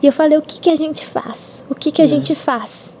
[0.00, 1.64] E eu falei, o que, que a gente faz?
[1.68, 2.96] O que, que a gente faz?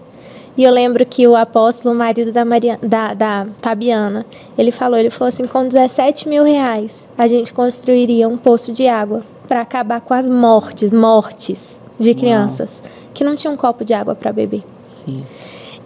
[0.56, 4.26] E eu lembro que o apóstolo, o marido da, Maria, da, da Fabiana,
[4.56, 8.86] ele falou, ele falou assim, com 17 mil reais, a gente construiria um poço de
[8.86, 12.82] água para acabar com as mortes, mortes de crianças
[13.12, 14.62] que não tinham um copo de água para beber.
[14.84, 15.24] Sim.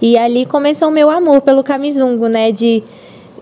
[0.00, 2.52] E ali começou o meu amor pelo camisungo, né?
[2.52, 2.82] De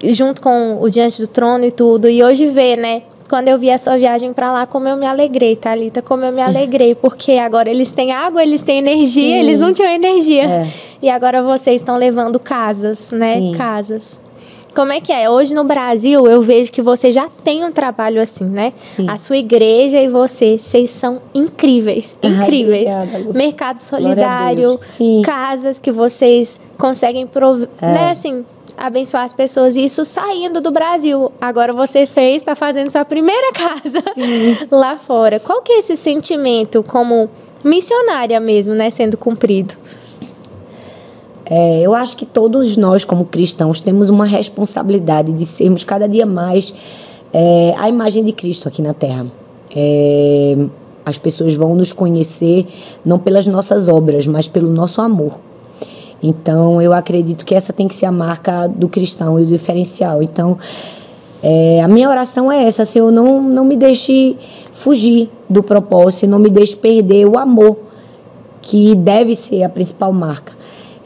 [0.02, 2.08] junto com o Diante do Trono e tudo.
[2.08, 3.02] E hoje ver, né?
[3.28, 6.32] Quando eu vi a sua viagem para lá, como eu me alegrei, Thalita, como eu
[6.32, 9.40] me alegrei, porque agora eles têm água, eles têm energia, Sim.
[9.48, 10.44] eles não tinham energia.
[10.44, 10.66] É.
[11.00, 13.34] E agora vocês estão levando casas, né?
[13.34, 13.54] Sim.
[13.56, 14.20] Casas.
[14.74, 15.30] Como é que é?
[15.30, 18.72] Hoje no Brasil eu vejo que você já tem um trabalho assim, né?
[18.80, 19.08] Sim.
[19.08, 22.90] A sua igreja e você, vocês são incríveis, Ai, incríveis.
[22.90, 23.32] obrigada.
[23.38, 24.80] Mercado solidário,
[25.24, 27.86] casas que vocês conseguem prover, É.
[27.86, 28.44] né, assim,
[28.76, 29.76] abençoar as pessoas.
[29.76, 31.32] E isso saindo do Brasil.
[31.40, 34.02] Agora você fez, está fazendo sua primeira casa
[34.70, 35.40] lá fora.
[35.40, 37.28] Qual que é esse sentimento como
[37.62, 39.74] missionária mesmo, né, sendo cumprido?
[41.46, 46.24] É, eu acho que todos nós, como cristãos, temos uma responsabilidade de sermos cada dia
[46.24, 46.72] mais
[47.32, 49.26] é, a imagem de Cristo aqui na Terra.
[49.74, 50.56] É,
[51.04, 52.66] as pessoas vão nos conhecer
[53.04, 55.38] não pelas nossas obras, mas pelo nosso amor.
[56.26, 60.22] Então, eu acredito que essa tem que ser a marca do cristão e o diferencial.
[60.22, 60.56] Então,
[61.42, 64.36] é, a minha oração é essa: Senhor, não, não me deixe
[64.72, 67.76] fugir do propósito, não me deixe perder o amor
[68.62, 70.54] que deve ser a principal marca.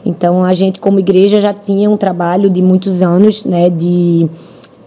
[0.05, 4.29] Então a gente como igreja já tinha um trabalho de muitos anos, né, de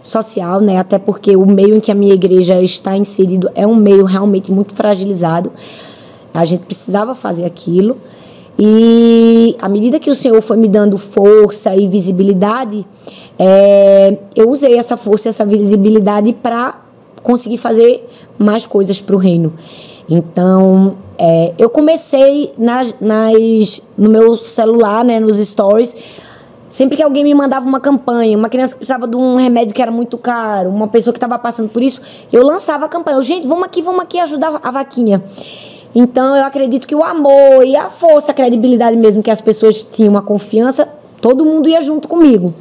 [0.01, 3.75] social, né, até porque o meio em que a minha igreja está inserido é um
[3.75, 5.51] meio realmente muito fragilizado.
[6.33, 7.97] A gente precisava fazer aquilo.
[8.57, 12.85] E à medida que o Senhor foi me dando força e visibilidade,
[13.37, 16.79] é, eu usei essa força essa visibilidade para
[17.23, 19.53] conseguir fazer mais coisas para o reino.
[20.09, 25.95] Então, é, eu comecei nas, nas, no meu celular, né, nos stories,
[26.69, 29.81] sempre que alguém me mandava uma campanha, uma criança que precisava de um remédio que
[29.81, 32.01] era muito caro, uma pessoa que estava passando por isso,
[32.31, 33.17] eu lançava a campanha.
[33.17, 35.23] Eu, Gente, vamos aqui, vamos aqui ajudar a vaquinha.
[35.95, 39.83] Então, eu acredito que o amor e a força, a credibilidade mesmo que as pessoas
[39.83, 40.87] tinham, a confiança,
[41.21, 42.53] todo mundo ia junto comigo.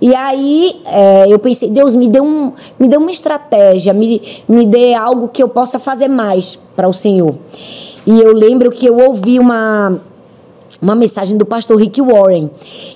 [0.00, 4.66] E aí é, eu pensei, Deus, me dê, um, me dê uma estratégia, me, me
[4.66, 7.36] dê algo que eu possa fazer mais para o Senhor.
[8.06, 9.98] E eu lembro que eu ouvi uma,
[10.82, 12.50] uma mensagem do pastor Rick Warren.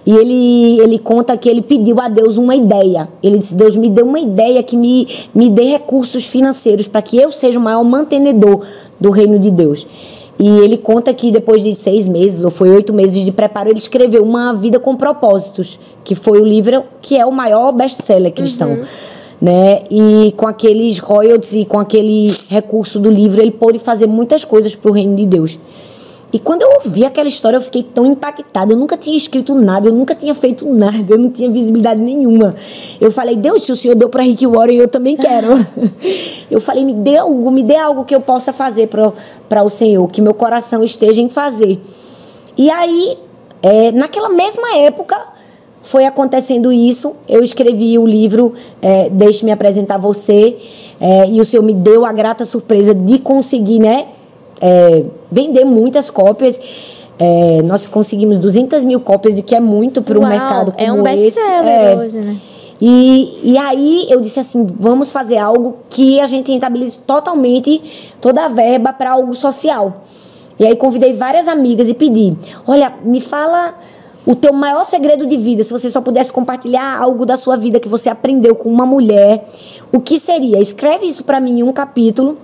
[0.04, 3.08] E ele, ele conta que ele pediu a Deus uma ideia.
[3.22, 7.16] Ele disse: Deus, me dê uma ideia que me, me dê recursos financeiros para que
[7.16, 8.66] eu seja o maior mantenedor
[9.00, 9.86] do reino de Deus.
[10.38, 13.78] E ele conta que depois de seis meses, ou foi oito meses de preparo, ele
[13.78, 18.78] escreveu Uma Vida com Propósitos, que foi o livro que é o maior best-seller cristão.
[19.40, 19.82] Né?
[19.90, 24.76] E com aqueles royalties e com aquele recurso do livro, ele pôde fazer muitas coisas
[24.76, 25.58] para o reino de Deus.
[26.30, 28.72] E quando eu ouvi aquela história, eu fiquei tão impactada.
[28.72, 32.54] Eu nunca tinha escrito nada, eu nunca tinha feito nada, eu não tinha visibilidade nenhuma.
[33.00, 35.48] Eu falei, Deus, se o Senhor deu para Rick Warren, eu também quero.
[36.50, 40.06] eu falei, me dê algo, me dê algo que eu possa fazer para o Senhor,
[40.08, 41.80] que meu coração esteja em fazer.
[42.58, 43.16] E aí,
[43.62, 45.16] é, naquela mesma época,
[45.82, 47.16] foi acontecendo isso.
[47.26, 48.52] Eu escrevi o livro
[48.82, 50.58] é, Deixe-me apresentar você.
[51.00, 54.08] É, e o Senhor me deu a grata surpresa de conseguir, né?
[54.60, 56.60] é, vender muitas cópias.
[57.18, 60.92] É, nós conseguimos 200 mil cópias, e que é muito para um mercado como é
[60.92, 61.24] um esse.
[61.24, 61.96] best-seller É.
[61.96, 62.36] hoje, né?
[62.80, 68.44] E, e aí eu disse assim, vamos fazer algo que a gente rentabilize totalmente toda
[68.44, 70.02] a verba para algo social.
[70.58, 73.74] E aí convidei várias amigas e pedi, olha, me fala
[74.26, 77.80] o teu maior segredo de vida, se você só pudesse compartilhar algo da sua vida
[77.80, 79.48] que você aprendeu com uma mulher,
[79.90, 80.60] o que seria?
[80.60, 82.36] Escreve isso para mim em um capítulo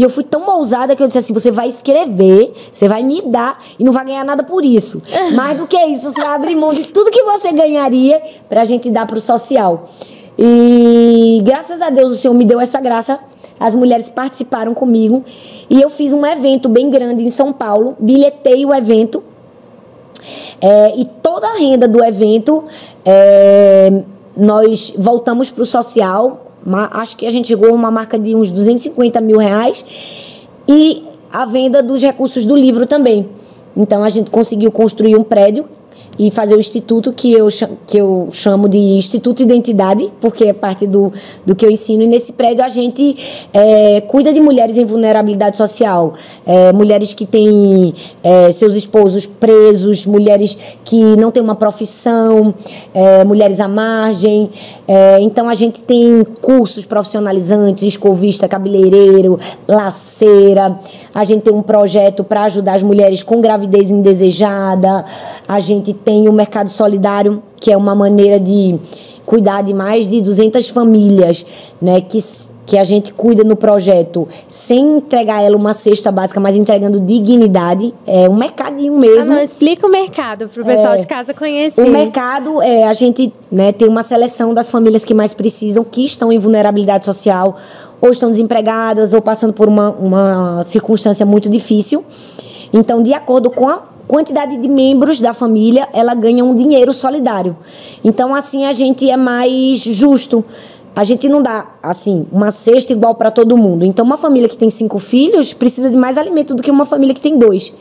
[0.00, 3.20] E eu fui tão ousada que eu disse assim: você vai escrever, você vai me
[3.20, 4.98] dar e não vai ganhar nada por isso.
[5.36, 8.90] Mais do que isso, você vai abrir mão de tudo que você ganharia pra gente
[8.90, 9.84] dar pro social.
[10.38, 13.20] E graças a Deus o Senhor me deu essa graça.
[13.60, 15.22] As mulheres participaram comigo
[15.68, 19.22] e eu fiz um evento bem grande em São Paulo, bilhetei o evento
[20.62, 22.64] é, e toda a renda do evento
[23.04, 23.92] é,
[24.34, 26.46] nós voltamos para o social.
[26.92, 29.84] Acho que a gente chegou a uma marca de uns 250 mil reais
[30.68, 31.02] e
[31.32, 33.28] a venda dos recursos do livro também.
[33.76, 35.66] Então a gente conseguiu construir um prédio
[36.18, 37.48] e fazer o instituto que eu,
[37.86, 41.12] que eu chamo de Instituto de Identidade, porque é parte do,
[41.46, 42.02] do que eu ensino.
[42.02, 43.16] E nesse prédio a gente
[43.52, 46.14] é, cuida de mulheres em vulnerabilidade social,
[46.46, 52.54] é, mulheres que têm é, seus esposos presos, mulheres que não têm uma profissão,
[52.92, 54.50] é, mulheres à margem.
[54.86, 60.78] É, então a gente tem cursos profissionalizantes, escovista, cabeleireiro, laceira.
[61.14, 65.04] A gente tem um projeto para ajudar as mulheres com gravidez indesejada.
[65.46, 68.78] A gente tem o Mercado Solidário, que é uma maneira de
[69.24, 71.46] cuidar de mais de 200 famílias,
[71.80, 72.20] né, que
[72.70, 77.92] que a gente cuida no projeto sem entregar ela uma cesta básica, mas entregando dignidade.
[78.06, 79.32] É um mercadinho mesmo.
[79.32, 81.80] Ah, não, explica o mercado para o pessoal é, de casa conhecer.
[81.80, 86.04] O mercado, é, a gente né, tem uma seleção das famílias que mais precisam, que
[86.04, 87.56] estão em vulnerabilidade social,
[88.00, 92.04] ou estão desempregadas, ou passando por uma, uma circunstância muito difícil.
[92.72, 97.56] Então, de acordo com a quantidade de membros da família, ela ganha um dinheiro solidário.
[98.02, 100.44] Então, assim, a gente é mais justo.
[100.96, 103.84] A gente não dá, assim, uma cesta igual para todo mundo.
[103.84, 107.14] Então, uma família que tem cinco filhos precisa de mais alimento do que uma família
[107.14, 107.72] que tem dois.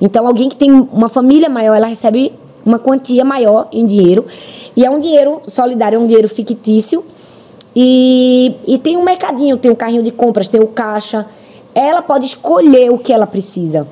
[0.00, 2.32] Então, alguém que tem uma família maior, ela recebe
[2.64, 4.24] uma quantia maior em dinheiro.
[4.74, 7.04] E é um dinheiro solidário, é um dinheiro fictício.
[7.76, 11.26] E, e tem um mercadinho, tem um carrinho de compras, tem o caixa.
[11.74, 13.86] Ela pode escolher o que ela precisa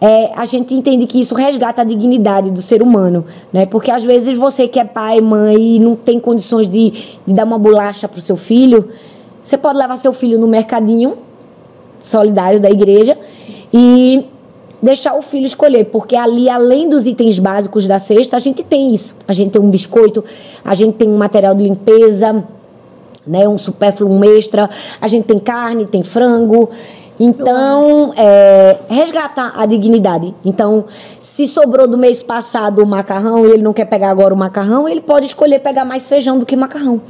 [0.00, 3.66] é, a gente entende que isso resgata a dignidade do ser humano, né?
[3.66, 6.90] Porque às vezes você que é pai, mãe e não tem condições de,
[7.26, 8.88] de dar uma bolacha para o seu filho,
[9.42, 11.18] você pode levar seu filho no mercadinho
[12.00, 13.18] solidário da igreja
[13.72, 14.24] e
[14.80, 18.94] deixar o filho escolher, porque ali, além dos itens básicos da cesta, a gente tem
[18.94, 19.16] isso.
[19.26, 20.24] A gente tem um biscoito,
[20.64, 22.44] a gente tem um material de limpeza,
[23.26, 24.70] né, um supérfluo, um extra,
[25.00, 26.70] a gente tem carne, tem frango.
[27.20, 30.32] Então, é, resgatar a dignidade.
[30.44, 30.84] Então,
[31.20, 34.88] se sobrou do mês passado o macarrão e ele não quer pegar agora o macarrão,
[34.88, 37.00] ele pode escolher pegar mais feijão do que macarrão.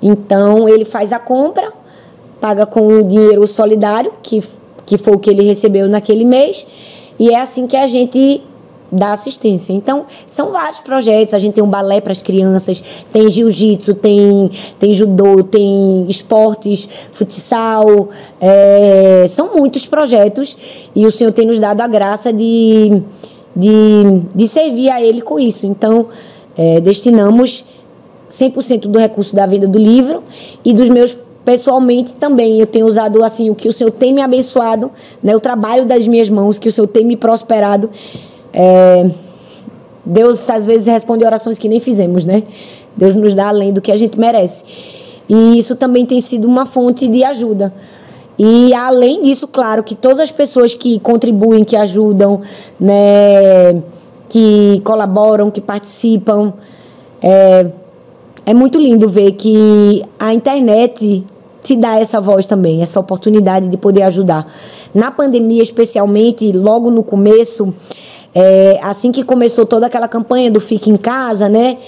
[0.00, 1.72] Então, ele faz a compra,
[2.40, 4.42] paga com o dinheiro solidário, que,
[4.86, 6.64] que foi o que ele recebeu naquele mês,
[7.18, 8.42] e é assim que a gente
[8.92, 9.72] da assistência.
[9.72, 11.32] Então, são vários projetos.
[11.32, 16.86] A gente tem um balé para as crianças, tem jiu-jitsu, tem, tem judô, tem esportes,
[17.10, 18.10] futsal.
[18.38, 20.56] É, são muitos projetos
[20.94, 23.02] e o Senhor tem nos dado a graça de,
[23.56, 25.66] de, de servir a Ele com isso.
[25.66, 26.08] Então,
[26.54, 27.64] é, destinamos
[28.30, 30.22] 100% do recurso da venda do livro
[30.62, 34.22] e dos meus pessoalmente também eu tenho usado assim o que o Senhor tem me
[34.22, 37.90] abençoado, né, o trabalho das minhas mãos, que o Senhor tem me prosperado
[38.52, 39.10] é,
[40.04, 42.42] Deus às vezes responde orações que nem fizemos, né?
[42.96, 44.64] Deus nos dá além do que a gente merece.
[45.28, 47.72] E isso também tem sido uma fonte de ajuda.
[48.38, 52.40] E além disso, claro, que todas as pessoas que contribuem, que ajudam,
[52.78, 53.80] né,
[54.28, 56.52] que colaboram, que participam,
[57.20, 57.66] é,
[58.44, 61.24] é muito lindo ver que a internet
[61.62, 64.46] te dá essa voz também, essa oportunidade de poder ajudar.
[64.92, 67.72] Na pandemia, especialmente, logo no começo,
[68.34, 71.78] é, assim que começou toda aquela campanha do Fique em Casa, né?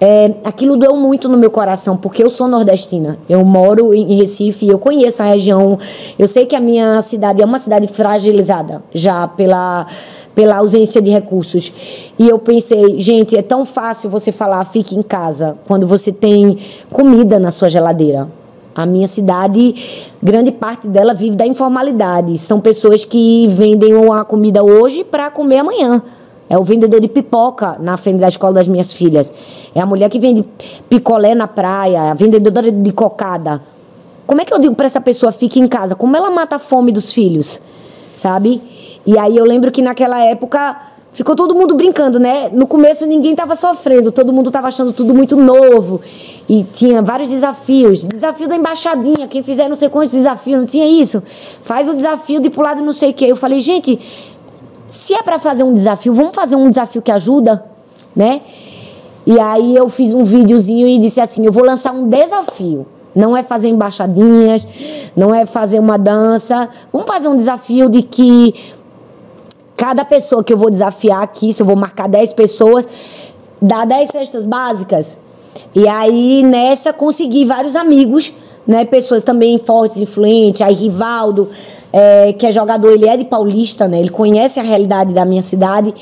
[0.00, 3.18] É, aquilo doeu muito no meu coração, porque eu sou nordestina.
[3.28, 5.78] Eu moro em Recife, eu conheço a região.
[6.18, 9.86] Eu sei que a minha cidade é uma cidade fragilizada já pela
[10.34, 11.72] pela ausência de recursos.
[12.18, 16.58] E eu pensei, gente, é tão fácil você falar fique em casa quando você tem
[16.90, 18.28] comida na sua geladeira.
[18.74, 22.36] A minha cidade, grande parte dela vive da informalidade.
[22.38, 26.02] São pessoas que vendem a comida hoje para comer amanhã.
[26.48, 29.32] É o vendedor de pipoca na frente da escola das minhas filhas.
[29.74, 30.44] É a mulher que vende
[30.88, 33.62] picolé na praia, a vendedora de cocada.
[34.26, 35.94] Como é que eu digo para essa pessoa fique em casa?
[35.94, 37.60] Como ela mata a fome dos filhos?
[38.12, 38.60] Sabe?
[39.06, 40.76] E aí eu lembro que naquela época
[41.14, 42.50] ficou todo mundo brincando, né?
[42.52, 46.00] No começo ninguém estava sofrendo, todo mundo estava achando tudo muito novo.
[46.46, 48.04] E tinha vários desafios.
[48.04, 51.22] Desafio da embaixadinha, quem fizer não sei quantos desafios, não tinha isso.
[51.62, 53.26] Faz o desafio de pular de não sei o quê.
[53.26, 53.98] Eu falei, gente,
[54.88, 57.64] se é para fazer um desafio, vamos fazer um desafio que ajuda,
[58.14, 58.42] né?
[59.24, 62.86] E aí eu fiz um videozinho e disse assim, eu vou lançar um desafio.
[63.14, 64.66] Não é fazer embaixadinhas,
[65.16, 66.68] não é fazer uma dança.
[66.92, 68.54] Vamos fazer um desafio de que
[69.76, 72.88] cada pessoa que eu vou desafiar aqui, se eu vou marcar 10 pessoas,
[73.60, 75.16] dá 10 cestas básicas.
[75.74, 78.32] E aí nessa consegui vários amigos,
[78.66, 78.84] né?
[78.84, 80.62] Pessoas também fortes, influentes.
[80.62, 81.50] Aí Rivaldo,
[81.92, 84.00] é, que é jogador, ele é de Paulista, né?
[84.00, 85.94] Ele conhece a realidade da minha cidade.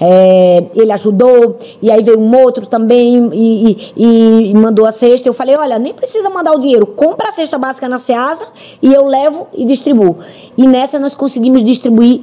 [0.00, 5.28] É, ele ajudou, e aí veio um outro também e, e, e, mandou a cesta.
[5.28, 8.46] Eu falei: olha, nem precisa mandar o dinheiro, compra a cesta básica na Ceasa
[8.80, 10.18] e eu levo e distribuo.
[10.56, 12.20] E nessa nós conseguimos distribuir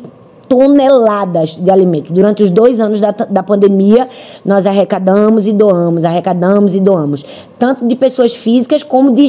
[0.47, 2.13] toneladas de alimento.
[2.13, 4.07] Durante os dois anos da, da pandemia,
[4.43, 7.25] nós arrecadamos e doamos, arrecadamos e doamos.
[7.57, 9.27] Tanto de pessoas físicas como de,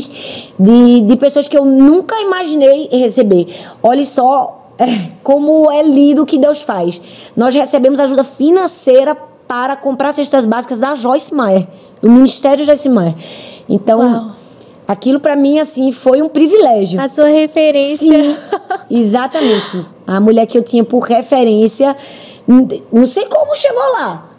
[0.58, 3.46] de, de pessoas que eu nunca imaginei receber.
[3.82, 7.00] Olhe só é, como é lido o que Deus faz.
[7.36, 9.16] Nós recebemos ajuda financeira
[9.48, 11.66] para comprar cestas básicas da Joyce Meyer,
[12.00, 13.14] do Ministério Joyce Meyer.
[13.68, 14.30] Então, Uau.
[14.86, 17.00] Aquilo para mim assim foi um privilégio.
[17.00, 18.24] A sua referência.
[18.24, 18.36] Sim,
[18.90, 19.86] exatamente.
[20.06, 21.96] A mulher que eu tinha por referência,
[22.92, 24.30] não sei como chegou lá.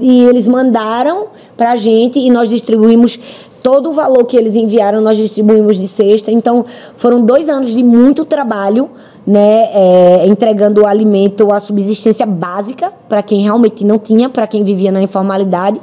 [0.00, 3.18] E eles mandaram pra gente e nós distribuímos
[3.62, 6.30] todo o valor que eles enviaram, nós distribuímos de sexta.
[6.30, 6.66] Então,
[6.98, 8.90] foram dois anos de muito trabalho,
[9.26, 9.70] né?
[9.72, 14.92] É, entregando o alimento, a subsistência básica para quem realmente não tinha, para quem vivia
[14.92, 15.80] na informalidade.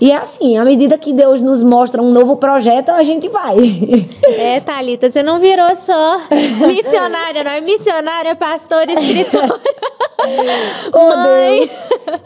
[0.00, 3.56] E é assim, à medida que Deus nos mostra um novo projeto, a gente vai.
[4.38, 6.20] É, Thalita, você não virou só
[6.66, 7.50] missionária, não.
[7.50, 9.58] É missionária, pastora, escritora.
[10.92, 11.58] oh, Mãe.
[11.60, 11.70] Deus.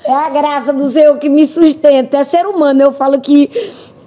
[0.05, 2.19] É a graça do Senhor que me sustenta.
[2.19, 2.83] É ser humano.
[2.83, 3.51] Eu falo que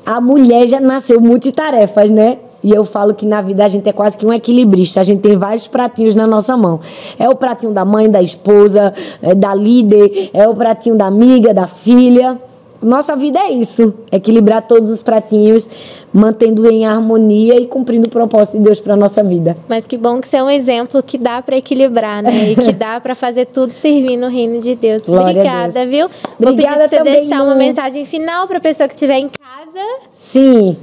[0.05, 2.37] a mulher já nasceu multitarefas, né?
[2.63, 4.99] E eu falo que na vida a gente é quase que um equilibrista.
[4.99, 6.79] A gente tem vários pratinhos na nossa mão.
[7.17, 11.53] É o pratinho da mãe, da esposa, é da líder, é o pratinho da amiga,
[11.53, 12.39] da filha.
[12.85, 15.67] Nossa vida é isso, equilibrar todos os pratinhos,
[16.13, 19.57] mantendo em harmonia e cumprindo o propósito de Deus para nossa vida.
[19.67, 22.51] Mas que bom que você é um exemplo que dá para equilibrar, né?
[22.51, 25.03] E que dá para fazer tudo servir no reino de Deus.
[25.03, 26.05] Glória Obrigada, viu?
[26.05, 29.29] Obrigada Vou pedir para você deixar uma mensagem final para a pessoa que estiver em
[29.29, 29.85] casa.
[30.11, 30.77] Sim.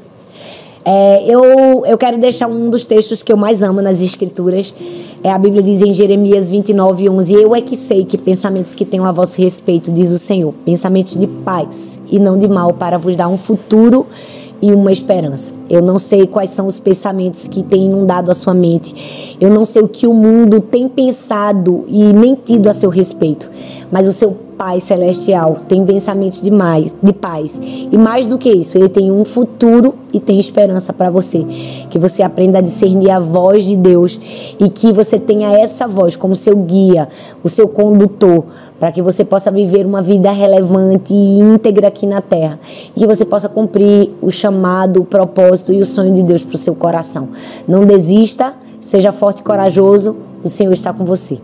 [0.85, 4.75] É, eu, eu quero deixar um dos textos que eu mais amo nas Escrituras.
[5.23, 8.85] É, a Bíblia diz em Jeremias 29, 11: Eu é que sei que pensamentos que
[8.85, 12.99] tenho a vosso respeito, diz o Senhor, pensamentos de paz e não de mal, para
[12.99, 14.07] vos dar um futuro
[14.61, 15.53] e uma esperança.
[15.69, 19.37] Eu não sei quais são os pensamentos que têm inundado a sua mente.
[19.41, 23.51] Eu não sei o que o mundo tem pensado e mentido a seu respeito.
[23.91, 27.61] Mas o seu Pai Celestial tem pensamentos de, mais, de paz.
[27.61, 31.45] E mais do que isso, ele tem um futuro e tem esperança para você.
[31.91, 34.21] Que você aprenda a discernir a voz de Deus
[34.61, 37.09] e que você tenha essa voz como seu guia,
[37.43, 38.45] o seu condutor,
[38.79, 42.61] para que você possa viver uma vida relevante e íntegra aqui na terra.
[42.95, 46.55] E que você possa cumprir o chamado, o propósito e o sonho de Deus para
[46.55, 47.31] o seu coração.
[47.67, 51.41] Não desista, seja forte e corajoso, o Senhor está com você.